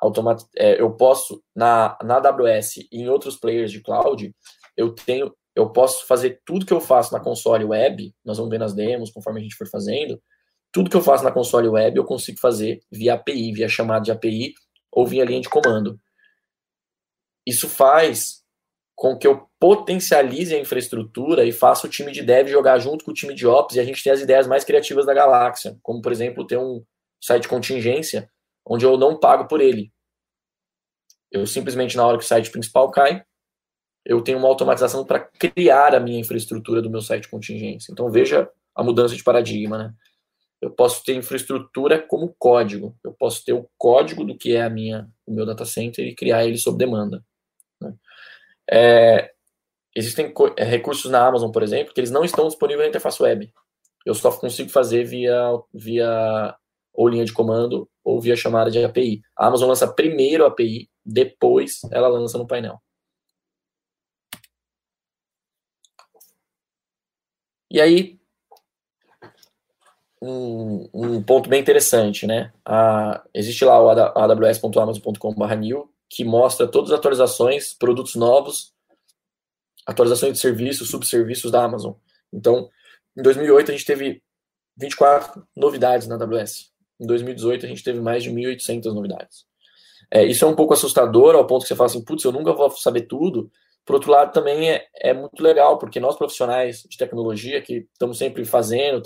Automat 0.00 0.42
é, 0.56 0.80
eu 0.80 0.90
posso, 0.92 1.42
na, 1.54 1.96
na 2.02 2.16
AWS 2.16 2.76
e 2.90 3.02
em 3.02 3.08
outros 3.08 3.36
players 3.36 3.70
de 3.70 3.80
cloud, 3.82 4.34
eu 4.76 4.94
tenho, 4.94 5.34
eu 5.54 5.70
posso 5.70 6.06
fazer 6.06 6.40
tudo 6.44 6.66
que 6.66 6.72
eu 6.72 6.80
faço 6.80 7.12
na 7.12 7.20
console 7.20 7.64
web, 7.64 8.14
nós 8.24 8.36
vamos 8.36 8.50
ver 8.50 8.58
nas 8.58 8.74
demos, 8.74 9.10
conforme 9.10 9.40
a 9.40 9.42
gente 9.42 9.56
for 9.56 9.68
fazendo, 9.68 10.20
tudo 10.72 10.90
que 10.90 10.96
eu 10.96 11.02
faço 11.02 11.24
na 11.24 11.32
console 11.32 11.68
web 11.68 11.96
eu 11.96 12.04
consigo 12.04 12.38
fazer 12.38 12.80
via 12.90 13.14
API, 13.14 13.52
via 13.52 13.68
chamada 13.68 14.04
de 14.04 14.12
API 14.12 14.52
ou 14.92 15.06
via 15.06 15.24
linha 15.24 15.40
de 15.40 15.48
comando. 15.48 15.98
Isso 17.46 17.68
faz 17.68 18.42
com 18.94 19.16
que 19.16 19.26
eu 19.26 19.46
potencialize 19.60 20.54
a 20.54 20.58
infraestrutura 20.58 21.44
e 21.44 21.52
faça 21.52 21.86
o 21.86 21.90
time 21.90 22.10
de 22.12 22.22
dev 22.22 22.48
jogar 22.48 22.78
junto 22.78 23.04
com 23.04 23.10
o 23.10 23.14
time 23.14 23.34
de 23.34 23.46
ops 23.46 23.76
e 23.76 23.80
a 23.80 23.84
gente 23.84 24.02
tem 24.02 24.12
as 24.12 24.20
ideias 24.20 24.46
mais 24.46 24.64
criativas 24.64 25.04
da 25.06 25.14
galáxia, 25.14 25.78
como 25.82 26.00
por 26.00 26.12
exemplo 26.12 26.46
ter 26.46 26.58
um 26.58 26.82
site 27.20 27.46
contingência 27.46 28.30
onde 28.66 28.84
eu 28.84 28.96
não 28.98 29.18
pago 29.18 29.46
por 29.46 29.60
ele. 29.60 29.92
Eu 31.30 31.46
simplesmente 31.46 31.96
na 31.96 32.06
hora 32.06 32.18
que 32.18 32.24
o 32.24 32.26
site 32.26 32.50
principal 32.50 32.90
cai, 32.90 33.24
eu 34.04 34.22
tenho 34.22 34.38
uma 34.38 34.48
automatização 34.48 35.04
para 35.04 35.20
criar 35.20 35.94
a 35.94 36.00
minha 36.00 36.20
infraestrutura 36.20 36.82
do 36.82 36.90
meu 36.90 37.00
site 37.00 37.28
contingência. 37.28 37.92
Então 37.92 38.10
veja 38.10 38.48
a 38.74 38.82
mudança 38.82 39.16
de 39.16 39.24
paradigma, 39.24 39.78
né? 39.78 39.94
Eu 40.60 40.70
posso 40.70 41.04
ter 41.04 41.14
infraestrutura 41.14 42.00
como 42.00 42.34
código. 42.38 42.96
Eu 43.04 43.12
posso 43.12 43.44
ter 43.44 43.52
o 43.52 43.68
código 43.76 44.24
do 44.24 44.36
que 44.36 44.56
é 44.56 44.62
a 44.62 44.70
minha, 44.70 45.08
o 45.26 45.32
meu 45.32 45.44
data 45.44 45.64
center 45.64 46.06
e 46.06 46.14
criar 46.14 46.46
ele 46.46 46.56
sob 46.56 46.78
demanda. 46.78 47.22
Né? 47.80 47.94
É, 48.70 49.32
existem 49.94 50.32
é, 50.56 50.64
recursos 50.64 51.10
na 51.10 51.26
Amazon, 51.26 51.50
por 51.50 51.62
exemplo, 51.62 51.92
que 51.92 52.00
eles 52.00 52.10
não 52.10 52.24
estão 52.24 52.48
disponíveis 52.48 52.86
na 52.86 52.88
interface 52.88 53.22
web. 53.22 53.52
Eu 54.04 54.14
só 54.14 54.30
consigo 54.30 54.70
fazer 54.70 55.04
via, 55.04 55.36
via 55.74 56.56
ou 56.96 57.08
linha 57.08 57.24
de 57.24 57.32
comando 57.32 57.88
ou 58.02 58.20
via 58.20 58.36
chamada 58.36 58.70
de 58.70 58.82
API. 58.82 59.22
A 59.36 59.46
Amazon 59.46 59.68
lança 59.68 59.86
primeiro 59.86 60.44
a 60.44 60.48
API, 60.48 60.88
depois 61.04 61.80
ela 61.90 62.08
lança 62.08 62.38
no 62.38 62.46
painel. 62.46 62.80
E 67.70 67.80
aí, 67.80 68.18
um, 70.22 70.88
um 70.94 71.22
ponto 71.22 71.48
bem 71.48 71.60
interessante, 71.60 72.26
né? 72.26 72.52
A, 72.64 73.22
existe 73.34 73.64
lá 73.64 73.80
o 73.80 73.90
aws.amazon.com/new 73.90 75.90
que 76.08 76.24
mostra 76.24 76.68
todas 76.68 76.92
as 76.92 76.98
atualizações, 76.98 77.74
produtos 77.74 78.14
novos, 78.14 78.72
atualizações 79.86 80.34
de 80.34 80.38
serviços, 80.38 80.88
subserviços 80.88 81.50
da 81.50 81.64
Amazon. 81.64 81.94
Então, 82.32 82.70
em 83.16 83.22
2008 83.22 83.70
a 83.70 83.74
gente 83.74 83.84
teve 83.84 84.22
24 84.76 85.46
novidades 85.56 86.06
na 86.06 86.16
AWS. 86.16 86.72
Em 87.00 87.06
2018 87.06 87.66
a 87.66 87.68
gente 87.68 87.82
teve 87.82 88.00
mais 88.00 88.22
de 88.22 88.30
1.800 88.30 88.92
novidades. 88.92 89.44
É, 90.10 90.24
isso 90.24 90.44
é 90.44 90.48
um 90.48 90.54
pouco 90.54 90.72
assustador, 90.72 91.34
ao 91.34 91.46
ponto 91.46 91.62
que 91.62 91.68
você 91.68 91.76
fala 91.76 91.88
assim, 91.88 92.04
putz, 92.04 92.24
eu 92.24 92.32
nunca 92.32 92.52
vou 92.52 92.70
saber 92.70 93.02
tudo. 93.02 93.50
Por 93.84 93.94
outro 93.94 94.10
lado, 94.10 94.32
também 94.32 94.70
é, 94.70 94.84
é 94.96 95.14
muito 95.14 95.40
legal, 95.42 95.78
porque 95.78 96.00
nós 96.00 96.16
profissionais 96.16 96.82
de 96.88 96.96
tecnologia, 96.96 97.60
que 97.60 97.86
estamos 97.92 98.18
sempre 98.18 98.44
fazendo, 98.44 99.02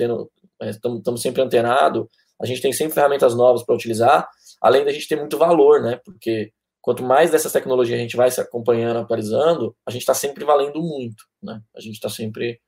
estamos 0.61 1.21
é, 1.21 1.23
sempre 1.23 1.43
antenados, 1.43 2.07
a 2.41 2.47
gente 2.47 2.63
tem 2.63 2.73
sempre 2.73 2.95
ferramentas 2.95 3.35
novas 3.35 3.63
para 3.63 3.75
utilizar, 3.75 4.27
além 4.63 4.85
da 4.85 4.93
gente 4.93 5.07
ter 5.07 5.17
muito 5.17 5.37
valor, 5.37 5.83
né? 5.83 6.01
Porque 6.05 6.51
quanto 6.81 7.03
mais 7.03 7.31
dessas 7.31 7.53
tecnologias 7.53 7.99
a 7.99 8.03
gente 8.03 8.17
vai 8.17 8.31
se 8.31 8.41
acompanhando, 8.41 8.99
atualizando, 8.99 9.77
a 9.87 9.91
gente 9.91 10.03
está 10.03 10.15
sempre 10.15 10.45
valendo 10.45 10.81
muito, 10.81 11.25
né? 11.43 11.61
A 11.77 11.81
gente 11.81 11.95
está 11.95 12.09
sempre... 12.09 12.59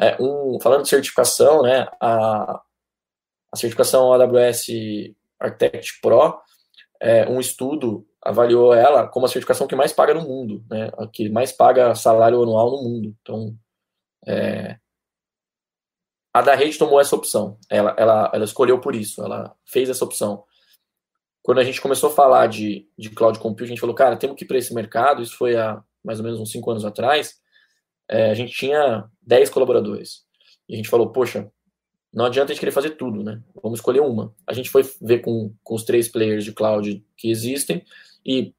É, 0.00 0.16
um, 0.20 0.58
falando 0.62 0.82
de 0.82 0.88
certificação, 0.88 1.62
né? 1.62 1.86
A, 2.00 2.62
a 3.52 3.56
certificação 3.56 4.12
AWS 4.12 4.66
Architect 5.38 6.00
Pro, 6.00 6.40
é, 7.00 7.28
um 7.28 7.40
estudo 7.40 8.06
avaliou 8.22 8.74
ela 8.74 9.08
como 9.08 9.24
a 9.26 9.28
certificação 9.28 9.66
que 9.66 9.74
mais 9.74 9.92
paga 9.92 10.12
no 10.12 10.22
mundo, 10.22 10.64
né? 10.70 10.90
A 10.98 11.06
que 11.06 11.28
mais 11.30 11.50
paga 11.50 11.94
salário 11.94 12.42
anual 12.42 12.70
no 12.70 12.82
mundo. 12.82 13.16
Então, 13.22 13.56
é, 14.26 14.78
a 16.32 16.42
da 16.42 16.54
rede 16.54 16.78
tomou 16.78 17.00
essa 17.00 17.16
opção. 17.16 17.58
Ela, 17.68 17.94
ela, 17.98 18.30
ela 18.32 18.44
escolheu 18.44 18.80
por 18.80 18.94
isso. 18.94 19.22
Ela 19.22 19.54
fez 19.64 19.88
essa 19.88 20.04
opção. 20.04 20.44
Quando 21.42 21.58
a 21.58 21.64
gente 21.64 21.80
começou 21.80 22.10
a 22.10 22.12
falar 22.12 22.46
de, 22.46 22.86
de 22.96 23.10
cloud 23.10 23.38
computing, 23.38 23.64
a 23.64 23.68
gente 23.68 23.80
falou, 23.80 23.96
cara, 23.96 24.16
temos 24.16 24.36
que 24.36 24.44
ir 24.44 24.46
para 24.46 24.58
esse 24.58 24.74
mercado. 24.74 25.22
Isso 25.22 25.36
foi 25.36 25.56
há 25.56 25.82
mais 26.04 26.20
ou 26.20 26.24
menos 26.24 26.38
uns 26.38 26.52
cinco 26.52 26.70
anos 26.70 26.84
atrás. 26.84 27.40
É, 28.08 28.30
a 28.30 28.34
gente 28.34 28.52
tinha 28.52 29.08
10 29.22 29.50
colaboradores. 29.50 30.24
E 30.68 30.74
a 30.74 30.76
gente 30.76 30.88
falou, 30.88 31.10
poxa, 31.10 31.50
não 32.12 32.24
adianta 32.24 32.50
a 32.50 32.54
gente 32.54 32.60
querer 32.60 32.72
fazer 32.72 32.90
tudo, 32.90 33.22
né? 33.22 33.40
Vamos 33.62 33.78
escolher 33.78 34.00
uma. 34.00 34.34
A 34.46 34.52
gente 34.52 34.68
foi 34.68 34.82
ver 35.00 35.20
com, 35.20 35.54
com 35.62 35.74
os 35.74 35.84
três 35.84 36.08
players 36.08 36.44
de 36.44 36.52
cloud 36.52 37.04
que 37.16 37.30
existem 37.30 37.84
e 38.26 38.52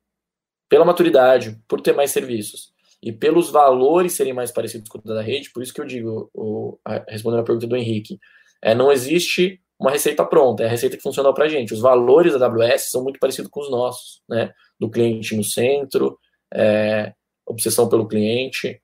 pela 0.70 0.86
maturidade, 0.86 1.60
por 1.68 1.82
ter 1.82 1.94
mais 1.94 2.12
serviços 2.12 2.72
e 3.04 3.12
pelos 3.12 3.50
valores 3.50 4.14
serem 4.14 4.32
mais 4.32 4.52
parecidos 4.52 4.88
com 4.88 5.00
o 5.00 5.02
da 5.02 5.22
rede, 5.22 5.50
por 5.50 5.62
isso 5.62 5.74
que 5.74 5.82
eu 5.82 5.86
digo, 5.86 6.30
o, 6.34 6.78
a, 6.86 7.04
respondendo 7.10 7.42
a 7.42 7.44
pergunta 7.44 7.68
do 7.68 7.76
Henrique, 7.76 8.20
é, 8.62 8.76
não 8.76 8.92
existe 8.92 9.60
uma 9.80 9.90
receita 9.90 10.24
pronta, 10.24 10.64
é 10.64 10.68
a 10.68 10.70
receita 10.70 10.96
que 10.96 11.02
funciona 11.02 11.34
para 11.34 11.46
a 11.46 11.50
gente. 11.50 11.74
Os 11.74 11.82
valores 11.82 12.38
da 12.38 12.46
AWS 12.46 12.92
são 12.92 13.04
muito 13.04 13.20
parecidos 13.20 13.50
com 13.50 13.60
os 13.60 13.72
nossos, 13.72 14.22
né? 14.30 14.54
Do 14.80 14.90
cliente 14.90 15.36
no 15.36 15.44
centro, 15.44 16.20
é, 16.54 17.14
obsessão 17.46 17.90
pelo 17.90 18.08
cliente, 18.08 18.80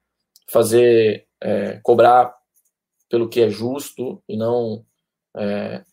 fazer, 0.50 1.28
é, 1.42 1.80
cobrar 1.84 2.36
pelo 3.10 3.30
que 3.30 3.42
é 3.42 3.50
justo 3.50 4.22
e 4.28 4.38
não 4.38 4.86
é, 5.36 5.84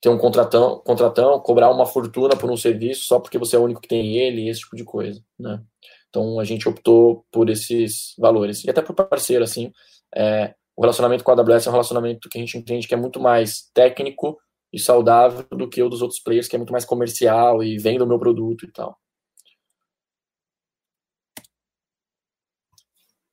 ter 0.00 0.08
um 0.08 0.18
contratão, 0.18 0.80
contratão, 0.80 1.40
cobrar 1.40 1.70
uma 1.70 1.86
fortuna 1.86 2.36
por 2.36 2.50
um 2.50 2.56
serviço 2.56 3.06
só 3.06 3.18
porque 3.18 3.38
você 3.38 3.56
é 3.56 3.58
o 3.58 3.64
único 3.64 3.80
que 3.80 3.88
tem 3.88 4.16
ele, 4.16 4.48
esse 4.48 4.60
tipo 4.60 4.76
de 4.76 4.84
coisa, 4.84 5.22
né? 5.38 5.62
Então 6.08 6.38
a 6.40 6.44
gente 6.44 6.68
optou 6.68 7.26
por 7.30 7.50
esses 7.50 8.14
valores 8.18 8.64
e 8.64 8.70
até 8.70 8.80
por 8.82 8.94
parceiro 8.94 9.44
assim, 9.44 9.72
é, 10.14 10.54
o 10.76 10.82
relacionamento 10.82 11.24
com 11.24 11.30
a 11.30 11.34
AWS 11.34 11.66
é 11.66 11.70
um 11.70 11.72
relacionamento 11.72 12.28
que 12.28 12.38
a 12.38 12.40
gente 12.40 12.58
entende 12.58 12.86
que 12.86 12.94
é 12.94 12.96
muito 12.96 13.20
mais 13.20 13.70
técnico 13.74 14.38
e 14.72 14.78
saudável 14.78 15.46
do 15.50 15.68
que 15.68 15.82
o 15.82 15.88
dos 15.88 16.02
outros 16.02 16.20
players, 16.20 16.48
que 16.48 16.56
é 16.56 16.58
muito 16.58 16.72
mais 16.72 16.84
comercial 16.84 17.62
e 17.62 17.78
vendo 17.78 18.02
o 18.02 18.06
meu 18.06 18.18
produto 18.18 18.64
e 18.66 18.72
tal. 18.72 18.98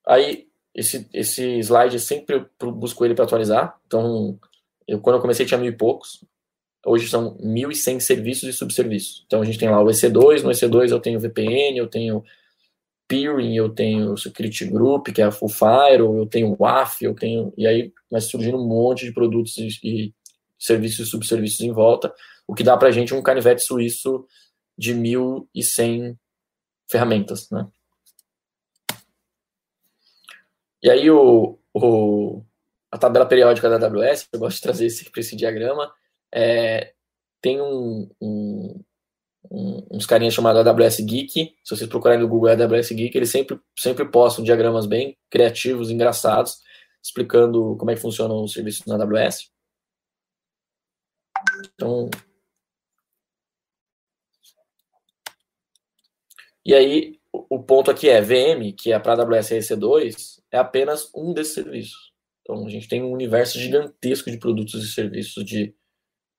Aí 0.06 0.48
esse, 0.74 1.08
esse 1.14 1.60
slide 1.60 2.00
sempre 2.00 2.46
busco 2.60 3.06
ele 3.06 3.14
para 3.14 3.26
atualizar. 3.26 3.80
Então, 3.86 4.40
eu, 4.88 5.00
quando 5.00 5.18
eu 5.18 5.22
comecei 5.22 5.46
tinha 5.46 5.60
mil 5.60 5.72
e 5.72 5.76
poucos. 5.76 6.24
Hoje 6.86 7.08
são 7.08 7.38
1.100 7.38 8.02
serviços 8.02 8.50
e 8.50 8.54
subserviços. 8.54 9.24
Então, 9.26 9.42
a 9.42 9.46
gente 9.46 9.58
tem 9.58 9.70
lá 9.70 9.82
o 9.82 9.86
EC2. 9.86 10.42
No 10.42 10.50
EC2 10.50 10.90
eu 10.90 11.00
tenho 11.00 11.20
VPN, 11.20 11.78
eu 11.78 11.88
tenho 11.88 12.24
Peering, 13.08 13.56
eu 13.56 13.70
tenho 13.70 14.18
Security 14.18 14.66
Group, 14.66 15.08
que 15.10 15.22
é 15.22 15.26
a 15.26 15.32
Full 15.32 15.50
Firewall, 15.50 16.18
eu 16.18 16.26
tenho 16.26 16.56
WAF, 16.60 17.04
eu 17.04 17.14
tenho... 17.14 17.54
E 17.58 17.66
aí 17.68 17.94
vai 18.10 18.20
surgindo 18.20 18.58
um 18.58 18.68
monte 18.68 19.06
de 19.06 19.14
produtos 19.14 19.58
e, 19.58 19.70
e 19.84 20.14
serviços 20.60 21.08
e 21.08 21.10
subserviços 21.10 21.62
em 21.62 21.72
volta, 21.72 22.14
o 22.48 22.54
que 22.54 22.64
dá 22.64 22.76
para 22.78 22.88
a 22.88 22.92
gente 22.92 23.14
um 23.14 23.22
canivete 23.22 23.64
suíço 23.64 24.26
de 24.78 24.94
1.100 24.94 26.18
ferramentas, 26.90 27.50
né? 27.52 27.68
E 30.84 30.90
aí 30.90 31.10
o, 31.10 31.58
o, 31.74 32.44
a 32.92 32.98
tabela 32.98 33.26
periódica 33.26 33.70
da 33.70 33.88
AWS, 33.88 34.28
eu 34.34 34.40
gosto 34.40 34.58
de 34.58 34.64
trazer 34.64 34.86
esse, 34.88 35.10
esse 35.16 35.34
diagrama, 35.34 35.94
é, 36.30 36.94
tem 37.42 37.62
um, 37.62 38.10
um, 38.22 38.84
uns 39.90 40.06
carinhas 40.06 40.34
chamados 40.34 40.68
AWS 40.68 41.00
Geek, 41.00 41.56
se 41.64 41.76
vocês 41.76 41.90
procurarem 41.90 42.22
no 42.22 42.28
Google 42.28 42.50
AWS 42.50 42.90
Geek, 42.90 43.18
eles 43.18 43.30
sempre, 43.30 43.58
sempre 43.80 44.04
postam 44.04 44.44
diagramas 44.44 44.86
bem 44.86 45.18
criativos, 45.30 45.90
engraçados, 45.90 46.62
explicando 47.02 47.78
como 47.78 47.90
é 47.90 47.96
que 47.96 48.02
funcionam 48.02 48.44
os 48.44 48.52
serviços 48.52 48.86
na 48.86 48.96
AWS. 48.96 49.52
Então, 51.74 52.10
e 56.66 56.74
aí, 56.74 57.20
o 57.32 57.62
ponto 57.64 57.90
aqui 57.90 58.10
é 58.10 58.22
VM, 58.22 58.74
que 58.78 58.92
é 58.92 59.00
para 59.00 59.22
AWS 59.22 59.50
EC2, 59.50 60.43
é 60.54 60.58
apenas 60.60 61.10
um 61.16 61.34
desses 61.34 61.56
serviços. 61.56 62.14
Então, 62.42 62.66
a 62.66 62.70
gente 62.70 62.88
tem 62.88 63.02
um 63.02 63.12
universo 63.12 63.58
gigantesco 63.58 64.30
de 64.30 64.38
produtos 64.38 64.84
e 64.84 64.94
serviços, 64.94 65.44
de, 65.44 65.76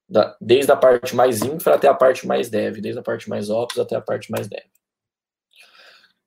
da, 0.08 0.36
desde 0.40 0.70
a 0.70 0.76
parte 0.76 1.16
mais 1.16 1.42
infra 1.42 1.74
até 1.74 1.88
a 1.88 1.94
parte 1.94 2.26
mais 2.26 2.48
dev, 2.48 2.80
desde 2.80 3.00
a 3.00 3.02
parte 3.02 3.28
mais 3.28 3.50
ops 3.50 3.78
até 3.78 3.96
a 3.96 4.00
parte 4.00 4.30
mais 4.30 4.46
dev. 4.46 4.62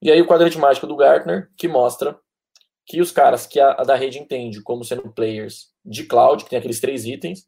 E 0.01 0.12
aí 0.12 0.22
o 0.22 0.27
quadrante 0.27 0.58
mágico 0.58 0.86
do 0.86 0.98
Gartner, 0.98 1.50
que 1.56 1.67
mostra 1.67 2.20
que 2.86 3.00
os 3.00 3.12
caras 3.12 3.48
que 3.48 3.60
a, 3.60 3.72
a 3.72 3.84
da 3.84 3.96
rede 3.96 4.20
entende 4.20 4.62
como 4.62 4.84
sendo 4.84 5.10
players 5.13 5.72
de 5.86 6.03
cloud, 6.03 6.44
que 6.44 6.50
tem 6.50 6.60
aqueles 6.60 6.82
três 6.82 7.06
itens, 7.06 7.48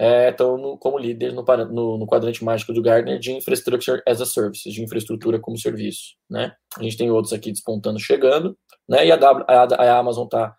estão 0.00 0.74
é, 0.74 0.78
como 0.78 0.98
líderes 0.98 1.34
no, 1.34 1.42
no, 1.42 1.98
no, 1.98 2.06
quadrante 2.06 2.42
mágico 2.42 2.72
do 2.72 2.80
Gartner 2.80 3.18
de 3.18 3.32
Infrastructure 3.32 4.02
as 4.06 4.20
a 4.20 4.26
Service, 4.26 4.70
de 4.70 4.82
infraestrutura 4.82 5.38
como 5.38 5.58
serviço. 5.58 6.14
Né? 6.28 6.54
A 6.78 6.82
gente 6.82 6.96
tem 6.96 7.10
outros 7.10 7.34
aqui 7.34 7.52
despontando, 7.52 8.00
chegando, 8.00 8.56
né? 8.88 9.06
e 9.06 9.12
a, 9.12 9.16
w, 9.16 9.44
a, 9.46 9.62
a 9.62 9.98
Amazon 9.98 10.24
está 10.24 10.56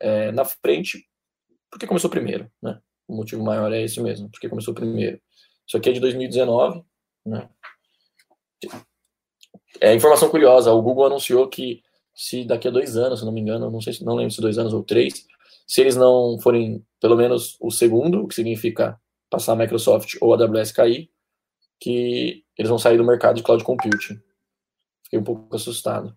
é, 0.00 0.32
na 0.32 0.44
frente 0.44 1.06
porque 1.70 1.86
começou 1.86 2.10
primeiro. 2.10 2.50
Né? 2.62 2.78
O 3.06 3.14
motivo 3.14 3.44
maior 3.44 3.72
é 3.72 3.82
esse 3.82 4.00
mesmo, 4.00 4.30
porque 4.30 4.48
começou 4.48 4.74
primeiro. 4.74 5.20
Isso 5.66 5.76
aqui 5.76 5.90
é 5.90 5.92
de 5.92 6.00
2019. 6.00 6.82
Né? 7.24 7.48
É 9.80 9.94
informação 9.94 10.28
curiosa, 10.28 10.72
o 10.72 10.82
Google 10.82 11.06
anunciou 11.06 11.48
que 11.48 11.82
se 12.14 12.44
daqui 12.44 12.66
a 12.66 12.70
dois 12.70 12.96
anos, 12.96 13.20
se 13.20 13.24
não 13.26 13.32
me 13.32 13.40
engano, 13.40 13.70
não 13.70 13.80
sei 13.80 13.92
se 13.92 14.04
não 14.04 14.14
lembro 14.14 14.32
se 14.32 14.40
dois 14.40 14.58
anos 14.58 14.72
ou 14.72 14.82
três, 14.82 15.26
se 15.66 15.80
eles 15.80 15.96
não 15.96 16.38
forem 16.40 16.84
pelo 17.00 17.16
menos 17.16 17.56
o 17.60 17.70
segundo, 17.70 18.22
o 18.22 18.28
que 18.28 18.34
significa 18.34 19.00
passar 19.28 19.52
a 19.52 19.56
Microsoft 19.56 20.14
ou 20.20 20.32
a 20.32 20.36
AWS 20.36 20.72
cair, 20.72 21.10
que 21.80 22.44
eles 22.56 22.68
vão 22.68 22.78
sair 22.78 22.96
do 22.96 23.04
mercado 23.04 23.36
de 23.36 23.42
cloud 23.42 23.62
computing. 23.64 24.20
Fiquei 25.04 25.18
um 25.18 25.24
pouco 25.24 25.54
assustado. 25.54 26.14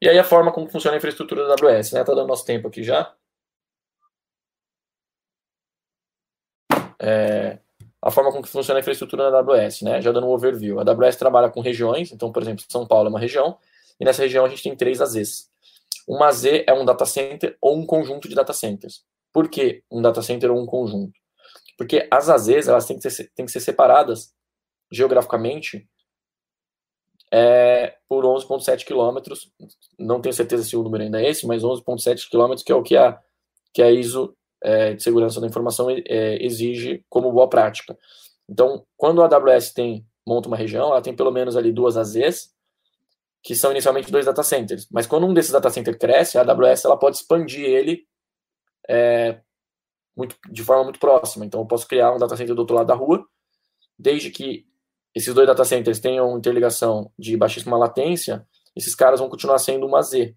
E 0.00 0.08
aí 0.08 0.18
a 0.18 0.24
forma 0.24 0.52
como 0.52 0.68
funciona 0.68 0.96
a 0.96 0.98
infraestrutura 0.98 1.46
da 1.46 1.54
AWS, 1.54 1.92
né? 1.92 2.04
Tá 2.04 2.14
dando 2.14 2.28
nosso 2.28 2.44
tempo 2.44 2.68
aqui 2.68 2.82
já. 2.82 3.14
É, 7.00 7.58
a 8.02 8.10
forma 8.10 8.30
como 8.30 8.46
funciona 8.46 8.78
a 8.78 8.82
infraestrutura 8.82 9.30
da 9.30 9.38
AWS, 9.38 9.82
né? 9.82 10.02
Já 10.02 10.12
dando 10.12 10.26
um 10.26 10.30
overview. 10.30 10.78
A 10.78 10.82
AWS 10.82 11.16
trabalha 11.16 11.48
com 11.50 11.60
regiões, 11.60 12.12
então, 12.12 12.30
por 12.30 12.42
exemplo, 12.42 12.64
São 12.68 12.86
Paulo 12.86 13.06
é 13.06 13.10
uma 13.10 13.18
região, 13.18 13.56
e 13.98 14.04
nessa 14.04 14.22
região 14.22 14.44
a 14.44 14.48
gente 14.48 14.62
tem 14.62 14.76
três 14.76 15.00
AZs. 15.00 15.50
Uma 16.06 16.30
Z 16.32 16.64
é 16.66 16.72
um 16.72 16.84
data 16.84 17.06
center 17.06 17.56
ou 17.60 17.76
um 17.76 17.86
conjunto 17.86 18.28
de 18.28 18.34
data 18.34 18.52
centers. 18.52 19.04
Por 19.32 19.48
que 19.48 19.82
um 19.90 20.02
data 20.02 20.22
center 20.22 20.50
ou 20.50 20.60
um 20.60 20.66
conjunto? 20.66 21.12
Porque 21.76 22.06
as 22.10 22.28
AZs 22.28 22.68
elas 22.68 22.86
têm 22.86 22.98
que 22.98 23.10
ser, 23.10 23.30
têm 23.34 23.46
que 23.46 23.52
ser 23.52 23.60
separadas 23.60 24.32
geograficamente 24.90 25.88
é, 27.32 27.96
por 28.08 28.24
11,7 28.24 28.84
quilômetros. 28.84 29.50
Não 29.98 30.20
tenho 30.20 30.32
certeza 30.32 30.62
se 30.62 30.76
o 30.76 30.82
número 30.82 31.02
ainda 31.02 31.20
é 31.20 31.28
esse, 31.28 31.46
mas 31.46 31.62
11,7 31.62 32.28
quilômetros, 32.30 32.62
que 32.62 32.70
é 32.70 32.74
o 32.74 32.82
que 32.82 32.96
a, 32.96 33.18
que 33.72 33.82
a 33.82 33.90
ISO 33.90 34.36
é, 34.62 34.94
de 34.94 35.02
segurança 35.02 35.40
da 35.40 35.46
informação 35.46 35.90
é, 35.90 36.44
exige 36.44 37.04
como 37.08 37.32
boa 37.32 37.48
prática. 37.48 37.98
Então, 38.48 38.86
quando 38.96 39.22
a 39.22 39.26
AWS 39.26 39.72
tem 39.72 40.06
monta 40.26 40.48
uma 40.48 40.56
região, 40.56 40.88
ela 40.88 41.02
tem 41.02 41.14
pelo 41.14 41.30
menos 41.30 41.56
ali 41.56 41.72
duas 41.72 41.96
AZs 41.96 42.53
que 43.44 43.54
são 43.54 43.70
inicialmente 43.70 44.10
dois 44.10 44.24
data 44.24 44.42
centers. 44.42 44.88
Mas 44.90 45.06
quando 45.06 45.26
um 45.26 45.34
desses 45.34 45.52
data 45.52 45.68
centers 45.68 45.98
cresce, 45.98 46.38
a 46.38 46.40
AWS 46.40 46.86
ela 46.86 46.98
pode 46.98 47.16
expandir 47.16 47.60
ele 47.60 48.06
é, 48.88 49.38
muito, 50.16 50.34
de 50.50 50.62
forma 50.62 50.84
muito 50.84 50.98
próxima. 50.98 51.44
Então, 51.44 51.60
eu 51.60 51.66
posso 51.66 51.86
criar 51.86 52.14
um 52.14 52.18
data 52.18 52.36
center 52.36 52.54
do 52.54 52.60
outro 52.60 52.74
lado 52.74 52.86
da 52.86 52.94
rua, 52.94 53.22
desde 53.98 54.30
que 54.30 54.66
esses 55.14 55.32
dois 55.34 55.46
data 55.46 55.62
centers 55.62 56.00
tenham 56.00 56.38
interligação 56.38 57.12
de 57.18 57.36
baixíssima 57.36 57.76
latência, 57.76 58.46
esses 58.74 58.94
caras 58.94 59.20
vão 59.20 59.28
continuar 59.28 59.58
sendo 59.58 59.86
uma 59.86 60.02
Z. 60.02 60.34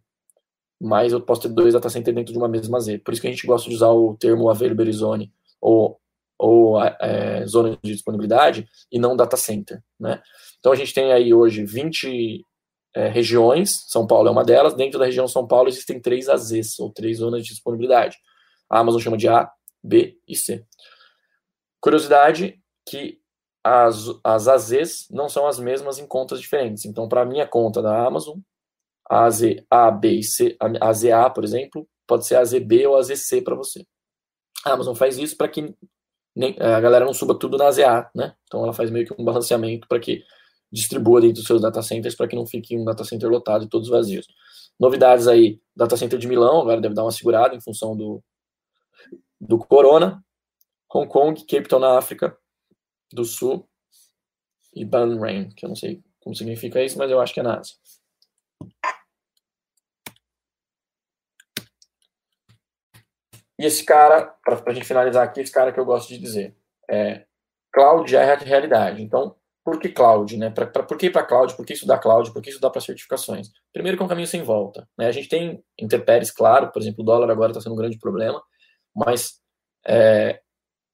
mas 0.80 1.12
eu 1.12 1.22
posso 1.22 1.44
ter 1.44 1.50
dois 1.50 1.74
data 1.74 1.90
centers 1.90 2.14
dentro 2.14 2.34
de 2.34 2.38
uma 2.38 2.48
mesma 2.48 2.80
Z. 2.80 3.00
Por 3.00 3.14
isso 3.14 3.22
que 3.22 3.28
a 3.28 3.32
gente 3.32 3.48
gosta 3.48 3.70
de 3.70 3.76
usar 3.76 3.90
o 3.90 4.16
termo 4.16 4.50
available 4.50 4.92
zone 4.92 5.34
ou, 5.60 6.00
ou 6.38 6.80
é, 6.84 7.46
zona 7.48 7.78
de 7.82 7.94
disponibilidade 7.94 8.68
e 8.92 9.00
não 9.00 9.16
data 9.16 9.36
center, 9.38 9.82
né? 10.00 10.22
Então 10.60 10.72
a 10.72 10.76
gente 10.76 10.94
tem 10.94 11.12
aí 11.12 11.34
hoje 11.34 11.66
20 11.66 12.46
é, 12.98 13.10
regiões, 13.10 13.86
São 13.88 14.08
Paulo 14.08 14.28
é 14.28 14.32
uma 14.32 14.44
delas, 14.44 14.74
dentro 14.74 14.98
da 14.98 15.06
região 15.06 15.28
São 15.28 15.46
Paulo 15.46 15.70
existem 15.70 16.00
três 16.00 16.28
AZs, 16.28 16.80
ou 16.80 16.92
três 16.92 17.20
zonas 17.20 17.44
de 17.44 17.50
disponibilidade. 17.50 18.18
A 18.68 18.80
Amazon 18.80 19.00
chama 19.00 19.18
de 19.18 19.28
A, 19.28 19.52
B 19.84 20.18
e 20.28 20.36
C. 20.36 20.66
Curiosidade 21.80 22.60
que 22.90 23.20
as, 23.64 24.08
as 24.24 24.48
AZs 24.48 25.08
não 25.12 25.30
são 25.30 25.46
as 25.46 25.60
mesmas 25.60 26.00
em 26.00 26.08
contas 26.08 26.42
diferentes. 26.42 26.86
Então, 26.86 27.08
para 27.08 27.22
a 27.22 27.26
minha 27.26 27.46
conta 27.46 27.84
da 27.84 28.04
Amazon, 28.04 28.40
a 29.08 29.26
AZ 29.26 29.42
A, 29.70 29.92
B 29.92 30.14
e 30.14 30.24
C, 30.24 30.58
a 30.60 30.90
AZA, 30.90 31.30
por 31.30 31.44
exemplo, 31.44 31.88
pode 32.08 32.26
ser 32.26 32.36
a 32.36 32.40
AZB 32.40 32.88
ou 32.88 32.96
a 32.96 33.00
AZC 33.00 33.44
para 33.44 33.54
você. 33.54 33.86
A 34.66 34.72
Amazon 34.72 34.96
faz 34.96 35.20
isso 35.20 35.38
para 35.38 35.48
que 35.48 35.72
nem, 36.36 36.56
a 36.60 36.80
galera 36.80 37.06
não 37.06 37.14
suba 37.14 37.38
tudo 37.38 37.60
na 37.60 37.68
AZA, 37.68 38.10
né? 38.16 38.34
Então 38.46 38.64
ela 38.64 38.74
faz 38.74 38.90
meio 38.90 39.06
que 39.06 39.22
um 39.22 39.24
balanceamento 39.24 39.88
para 39.88 40.00
que 40.00 40.24
distribua 40.72 41.22
dentro 41.22 41.38
dos 41.38 41.46
seus 41.46 41.62
data 41.62 41.82
centers 41.82 42.16
para 42.16 42.28
que 42.28 42.36
não 42.36 42.46
fique 42.46 42.78
um 42.78 42.84
data 42.84 43.04
center 43.04 43.30
lotado 43.30 43.66
e 43.66 43.70
todos 43.70 43.90
vazios. 43.90 44.28
Novidades 44.80 45.28
aí, 45.28 45.60
data 45.76 45.98
center 45.98 46.20
de 46.20 46.28
Milão, 46.28 46.62
agora 46.62 46.82
deve 46.82 46.94
dar 46.94 47.04
uma 47.04 47.12
segurada 47.12 47.56
em 47.56 47.62
função 47.62 47.96
do, 47.96 48.24
do 49.40 49.58
Corona. 49.58 50.24
Hong 50.94 51.08
Kong, 51.08 51.40
Cape 51.46 51.68
Town 51.68 51.80
na 51.80 51.98
África 51.98 52.38
do 53.12 53.26
Sul 53.26 53.68
e 54.74 54.86
Bahrain, 54.86 55.50
que 55.50 55.66
eu 55.66 55.70
não 55.70 55.76
sei 55.76 56.02
como 56.22 56.36
significa 56.36 56.84
isso, 56.84 56.98
mas 56.98 57.10
eu 57.10 57.20
acho 57.20 57.34
que 57.34 57.40
é 57.40 57.44
na 57.44 57.60
Ásia. 57.60 57.76
E 63.60 63.66
esse 63.66 63.84
cara, 63.84 64.36
para 64.44 64.72
a 64.72 64.74
gente 64.74 64.86
finalizar 64.86 65.24
aqui, 65.24 65.42
esse 65.42 65.52
cara 65.52 65.74
que 65.74 65.80
eu 65.80 65.86
gosto 65.86 66.10
de 66.10 66.20
dizer, 66.20 66.56
é, 66.90 67.26
cloud 67.74 68.16
é 68.16 68.36
realidade. 68.36 69.02
Então, 69.02 69.36
por 69.68 69.82
que 69.82 69.90
cloud? 69.90 70.38
Né? 70.38 70.50
Pra, 70.50 70.66
pra, 70.66 70.82
por 70.82 70.98
que 70.98 71.10
para 71.10 71.26
cloud? 71.26 71.54
Por 71.54 71.66
que 71.66 71.74
estudar 71.74 71.98
cloud? 71.98 72.32
Por 72.32 72.42
que 72.42 72.50
estudar 72.50 72.70
para 72.70 72.80
certificações? 72.80 73.50
Primeiro 73.74 73.98
que 73.98 74.02
é 74.02 74.06
um 74.06 74.08
caminho 74.08 74.26
sem 74.26 74.42
volta. 74.42 74.88
Né? 74.98 75.08
A 75.08 75.12
gente 75.12 75.28
tem 75.28 75.62
interpéries, 75.78 76.32
claro, 76.32 76.72
por 76.72 76.82
exemplo, 76.82 77.04
o 77.04 77.06
dólar 77.06 77.30
agora 77.30 77.52
está 77.52 77.60
sendo 77.60 77.74
um 77.74 77.78
grande 77.78 78.00
problema, 78.00 78.42
mas 78.96 79.42
é, 79.86 80.40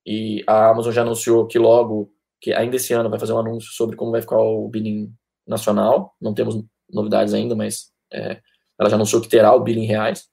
e 0.03 0.43
a 0.47 0.69
Amazon 0.71 0.91
já 0.91 1.03
anunciou 1.03 1.45
que 1.45 1.59
logo, 1.59 2.11
que 2.41 2.51
ainda 2.51 2.77
esse 2.77 2.91
ano 2.95 3.11
vai 3.11 3.19
fazer 3.19 3.33
um 3.33 3.37
anúncio 3.37 3.69
sobre 3.73 3.95
como 3.95 4.09
vai 4.09 4.21
ficar 4.21 4.39
o 4.39 4.67
billing 4.67 5.13
nacional. 5.45 6.15
Não 6.19 6.33
temos 6.33 6.55
novidades 6.91 7.35
ainda, 7.35 7.55
mas 7.55 7.91
é, 8.11 8.41
ela 8.79 8.89
já 8.89 8.95
anunciou 8.95 9.21
que 9.21 9.29
terá 9.29 9.53
o 9.53 9.59
billing 9.59 9.85
reais. 9.85 10.27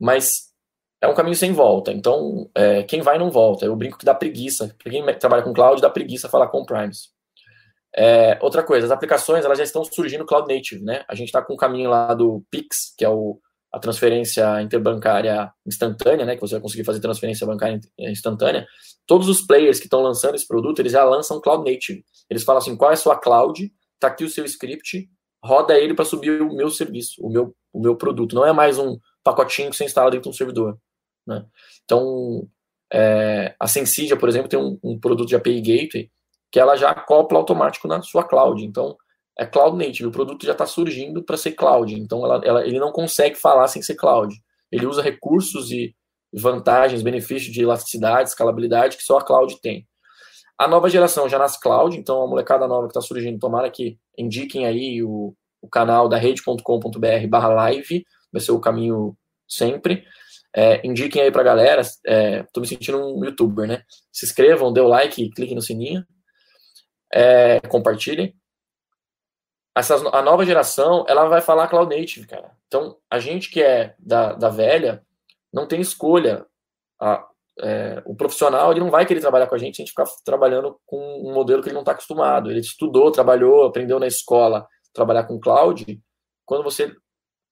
Mas 0.00 0.54
é 1.02 1.06
um 1.06 1.14
caminho 1.14 1.36
sem 1.36 1.52
volta. 1.52 1.92
Então, 1.92 2.50
é, 2.54 2.82
quem 2.82 3.02
vai 3.02 3.18
não 3.18 3.30
volta. 3.30 3.66
Eu 3.66 3.76
brinco 3.76 3.98
que 3.98 4.06
dá 4.06 4.14
preguiça. 4.14 4.74
Quem 4.78 5.04
trabalha 5.18 5.42
com 5.42 5.52
cloud, 5.52 5.82
dá 5.82 5.90
preguiça 5.90 6.30
falar 6.30 6.48
com 6.48 6.64
Primes. 6.64 7.12
É, 7.94 8.38
outra 8.40 8.62
coisa, 8.62 8.86
as 8.86 8.92
aplicações 8.92 9.44
elas 9.44 9.58
já 9.58 9.64
estão 9.64 9.84
surgindo 9.84 10.24
cloud 10.24 10.52
native, 10.52 10.82
né? 10.82 11.04
A 11.06 11.14
gente 11.14 11.28
está 11.28 11.42
com 11.42 11.54
o 11.54 11.56
caminho 11.56 11.90
lá 11.90 12.14
do 12.14 12.42
Pix, 12.50 12.94
que 12.96 13.04
é 13.04 13.08
o, 13.08 13.38
a 13.70 13.78
transferência 13.78 14.62
interbancária 14.62 15.52
instantânea, 15.66 16.24
né? 16.24 16.34
Que 16.34 16.40
você 16.40 16.54
vai 16.54 16.62
conseguir 16.62 16.84
fazer 16.84 17.00
transferência 17.00 17.46
bancária 17.46 17.78
instantânea. 17.98 18.66
Todos 19.06 19.28
os 19.28 19.42
players 19.42 19.78
que 19.78 19.86
estão 19.86 20.00
lançando 20.00 20.34
esse 20.34 20.46
produto, 20.46 20.78
eles 20.80 20.92
já 20.92 21.04
lançam 21.04 21.40
cloud 21.40 21.70
native. 21.70 22.04
Eles 22.30 22.44
falam 22.44 22.62
assim, 22.62 22.76
qual 22.76 22.90
é 22.90 22.94
a 22.94 22.96
sua 22.96 23.18
cloud? 23.18 23.70
Tá 24.00 24.08
aqui 24.08 24.24
o 24.24 24.28
seu 24.28 24.44
script, 24.46 25.08
roda 25.44 25.78
ele 25.78 25.94
para 25.94 26.04
subir 26.04 26.40
o 26.40 26.54
meu 26.54 26.70
serviço, 26.70 27.20
o 27.22 27.30
meu, 27.30 27.54
o 27.72 27.80
meu 27.80 27.94
produto. 27.94 28.34
Não 28.34 28.46
é 28.46 28.52
mais 28.52 28.78
um 28.78 28.98
pacotinho 29.22 29.70
que 29.70 29.76
você 29.76 29.84
instala 29.84 30.10
dentro 30.10 30.24
de 30.24 30.28
um 30.30 30.36
servidor. 30.36 30.78
Né? 31.26 31.44
Então, 31.84 32.48
é, 32.92 33.54
a 33.60 33.68
Sensidia, 33.68 34.16
por 34.16 34.28
exemplo, 34.28 34.48
tem 34.48 34.58
um, 34.58 34.78
um 34.82 34.98
produto 34.98 35.28
de 35.28 35.36
API 35.36 35.60
Gateway 35.60 36.10
que 36.52 36.60
ela 36.60 36.76
já 36.76 36.90
acopla 36.90 37.38
automático 37.38 37.88
na 37.88 38.02
sua 38.02 38.22
cloud. 38.22 38.62
Então, 38.62 38.94
é 39.38 39.46
cloud 39.46 39.76
native, 39.76 40.06
o 40.06 40.12
produto 40.12 40.44
já 40.44 40.52
está 40.52 40.66
surgindo 40.66 41.24
para 41.24 41.38
ser 41.38 41.52
cloud. 41.52 41.98
Então, 41.98 42.22
ela, 42.24 42.42
ela, 42.44 42.66
ele 42.66 42.78
não 42.78 42.92
consegue 42.92 43.34
falar 43.34 43.66
sem 43.68 43.80
ser 43.80 43.94
cloud. 43.94 44.34
Ele 44.70 44.86
usa 44.86 45.00
recursos 45.00 45.70
e 45.70 45.96
vantagens, 46.32 47.02
benefícios 47.02 47.52
de 47.52 47.62
elasticidade, 47.62 48.28
escalabilidade 48.28 48.98
que 48.98 49.02
só 49.02 49.18
a 49.18 49.24
cloud 49.24 49.58
tem. 49.62 49.88
A 50.58 50.68
nova 50.68 50.90
geração 50.90 51.26
já 51.26 51.38
nasce 51.38 51.58
cloud, 51.58 51.96
então 51.96 52.22
a 52.22 52.26
molecada 52.26 52.68
nova 52.68 52.86
que 52.86 52.90
está 52.90 53.00
surgindo, 53.00 53.38
tomara 53.38 53.70
que 53.70 53.98
indiquem 54.16 54.66
aí 54.66 55.02
o, 55.02 55.34
o 55.62 55.68
canal 55.68 56.06
da 56.06 56.18
rede.com.br 56.18 57.26
barra 57.28 57.48
live, 57.48 58.04
vai 58.30 58.42
ser 58.42 58.52
o 58.52 58.60
caminho 58.60 59.16
sempre. 59.48 60.04
É, 60.54 60.86
indiquem 60.86 61.22
aí 61.22 61.32
pra 61.32 61.42
galera, 61.42 61.80
é, 62.06 62.42
tô 62.52 62.60
me 62.60 62.66
sentindo 62.66 62.98
um 62.98 63.24
youtuber, 63.24 63.66
né? 63.66 63.82
Se 64.12 64.26
inscrevam, 64.26 64.70
dê 64.70 64.82
o 64.82 64.86
like, 64.86 65.30
cliquem 65.30 65.54
no 65.54 65.62
sininho 65.62 66.04
é, 67.12 67.60
compartilhem. 67.68 68.34
Essa, 69.74 69.96
a 70.14 70.22
nova 70.22 70.44
geração, 70.44 71.04
ela 71.08 71.28
vai 71.28 71.40
falar 71.40 71.68
cloud 71.68 71.94
native, 71.94 72.26
cara. 72.26 72.50
Então, 72.66 72.96
a 73.10 73.18
gente 73.18 73.50
que 73.50 73.62
é 73.62 73.94
da, 73.98 74.34
da 74.34 74.48
velha, 74.48 75.04
não 75.52 75.66
tem 75.66 75.80
escolha. 75.80 76.46
A, 77.00 77.26
é, 77.60 78.02
o 78.04 78.14
profissional, 78.14 78.70
ele 78.70 78.80
não 78.80 78.90
vai 78.90 79.06
querer 79.06 79.20
trabalhar 79.20 79.46
com 79.46 79.54
a 79.54 79.58
gente 79.58 79.76
se 79.76 79.82
a 79.82 79.84
gente 79.84 79.92
ficar 79.92 80.06
trabalhando 80.24 80.78
com 80.86 80.98
um 80.98 81.32
modelo 81.32 81.62
que 81.62 81.68
ele 81.68 81.74
não 81.74 81.82
está 81.82 81.92
acostumado. 81.92 82.50
Ele 82.50 82.60
estudou, 82.60 83.10
trabalhou, 83.10 83.64
aprendeu 83.64 83.98
na 83.98 84.06
escola 84.06 84.66
trabalhar 84.92 85.24
com 85.24 85.40
cloud. 85.40 86.00
Quando 86.44 86.62
você 86.62 86.94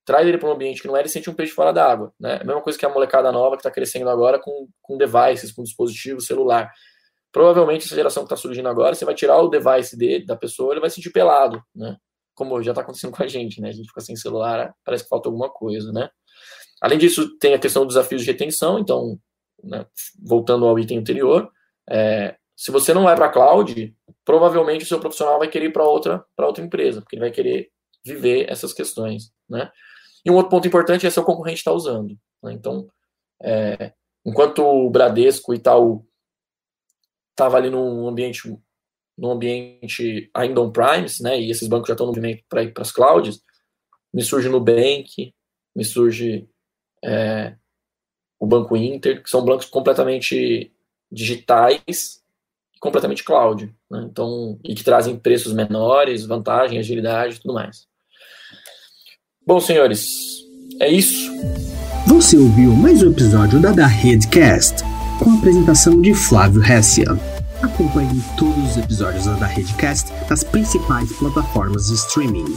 traz 0.05 0.27
ele 0.27 0.39
para 0.39 0.49
um 0.49 0.53
ambiente 0.53 0.83
que 0.83 0.89
não 0.89 0.97
é, 0.97 1.01
ele 1.01 1.09
sente 1.09 1.31
um 1.31 1.35
peixe 1.35 1.53
fora 1.53 1.73
d'água. 1.73 2.13
Né? 2.19 2.39
A 2.41 2.45
mesma 2.45 2.61
coisa 2.61 2.79
que 2.79 2.85
a 2.85 2.89
molecada 2.89 3.33
nova 3.33 3.57
que 3.57 3.61
está 3.61 3.71
crescendo 3.71 4.11
agora 4.11 4.39
com, 4.39 4.69
com 4.83 4.99
devices, 4.99 5.53
com 5.53 5.63
dispositivo 5.63 6.21
celular. 6.21 6.71
Provavelmente 7.33 7.87
essa 7.87 7.95
geração 7.95 8.25
que 8.25 8.33
está 8.33 8.37
surgindo 8.37 8.69
agora, 8.69 8.95
você 8.95 9.05
vai 9.05 9.15
tirar 9.15 9.41
o 9.41 9.49
device 9.49 9.97
dele, 9.97 10.27
da 10.27 10.37
pessoa, 10.37 10.73
ele 10.73 10.81
vai 10.81 10.91
se 10.91 10.97
sentir 10.97 11.11
pelado, 11.11 11.63
né? 11.75 11.97
Como 12.35 12.63
já 12.63 12.73
está 12.73 12.83
acontecendo 12.83 13.13
com 13.17 13.23
a 13.23 13.27
gente, 13.27 13.61
né? 13.61 13.69
A 13.69 13.73
gente 13.73 13.89
fica 13.89 14.01
sem 14.01 14.17
celular, 14.17 14.75
parece 14.85 15.05
que 15.05 15.09
falta 15.09 15.29
alguma 15.29 15.49
coisa, 15.49 15.93
né? 15.93 16.09
Além 16.81 16.99
disso, 16.99 17.37
tem 17.39 17.55
a 17.55 17.59
questão 17.59 17.85
dos 17.85 17.95
desafios 17.95 18.23
de 18.23 18.27
retenção, 18.27 18.79
então, 18.79 19.19
né, 19.63 19.87
voltando 20.23 20.67
ao 20.67 20.79
item 20.79 20.99
anterior, 20.99 21.51
é, 21.89 22.37
se 22.57 22.71
você 22.71 22.95
não 22.95 23.05
vai 23.05 23.15
para 23.15 23.27
a 23.27 23.31
cloud, 23.31 23.95
provavelmente 24.25 24.85
o 24.85 24.89
seu 24.89 24.99
profissional 24.99 25.39
vai 25.39 25.49
querer 25.49 25.67
ir 25.67 25.73
para 25.73 25.85
outra, 25.85 26.25
outra 26.39 26.65
empresa, 26.65 27.01
porque 27.01 27.17
ele 27.17 27.21
vai 27.21 27.31
querer 27.31 27.71
viver 28.05 28.51
essas 28.51 28.73
questões, 28.73 29.31
né? 29.49 29.71
E 30.25 30.31
um 30.31 30.35
outro 30.35 30.51
ponto 30.51 30.69
importante 30.69 31.07
é 31.07 31.11
se 31.11 31.19
o 31.19 31.25
concorrente 31.25 31.59
está 31.59 31.73
usando. 31.73 32.19
Né? 32.43 32.53
Então, 32.53 32.89
é, 33.43 33.93
enquanto 34.25 34.63
o 34.63 34.91
Bradesco 34.91 35.55
e 35.55 35.59
tal 35.59 36.05
estava 37.41 37.57
ali 37.57 37.71
num 37.71 38.07
ambiente 38.07 38.57
num 39.17 39.33
ambiente 39.33 40.31
ainda 40.33 40.63
on-primes, 40.63 41.21
né, 41.21 41.39
e 41.39 41.51
esses 41.51 41.69
bancos 41.69 41.89
já 41.89 41.93
estão 41.93 42.07
no 42.07 42.13
movimento 42.13 42.43
para 42.49 42.63
ir 42.63 42.73
para 42.73 42.83
as 42.83 42.91
clouds, 42.91 43.43
me 44.15 44.23
surge 44.23 44.49
Nubank, 44.49 45.35
me 45.77 45.85
surge 45.85 46.49
é, 47.05 47.55
o 48.39 48.47
Banco 48.47 48.75
Inter, 48.75 49.23
que 49.23 49.29
são 49.29 49.45
bancos 49.45 49.67
completamente 49.67 50.73
digitais 51.13 52.21
completamente 52.81 53.23
cloud. 53.23 53.73
Né, 53.91 54.09
então, 54.11 54.59
e 54.65 54.75
que 54.75 54.83
trazem 54.83 55.17
preços 55.17 55.53
menores, 55.53 56.25
vantagem, 56.25 56.79
agilidade 56.79 57.37
e 57.37 57.41
tudo 57.41 57.55
mais. 57.55 57.87
Bom, 59.47 59.61
senhores, 59.61 60.41
é 60.81 60.89
isso. 60.89 61.31
Você 62.07 62.37
ouviu 62.37 62.73
mais 62.73 63.03
um 63.03 63.13
episódio 63.13 63.61
da 63.61 63.71
Da 63.73 63.87
Redcast 63.87 64.83
com 65.19 65.31
a 65.31 65.35
apresentação 65.35 66.01
de 66.01 66.15
Flávio 66.15 66.63
Hessian. 66.65 67.19
Acompanhe 67.63 68.23
todos 68.39 68.71
os 68.71 68.77
episódios 68.77 69.27
da 69.27 69.47
Redcast 69.47 70.13
nas 70.29 70.43
principais 70.43 71.13
plataformas 71.13 71.89
de 71.89 71.95
streaming. 71.95 72.57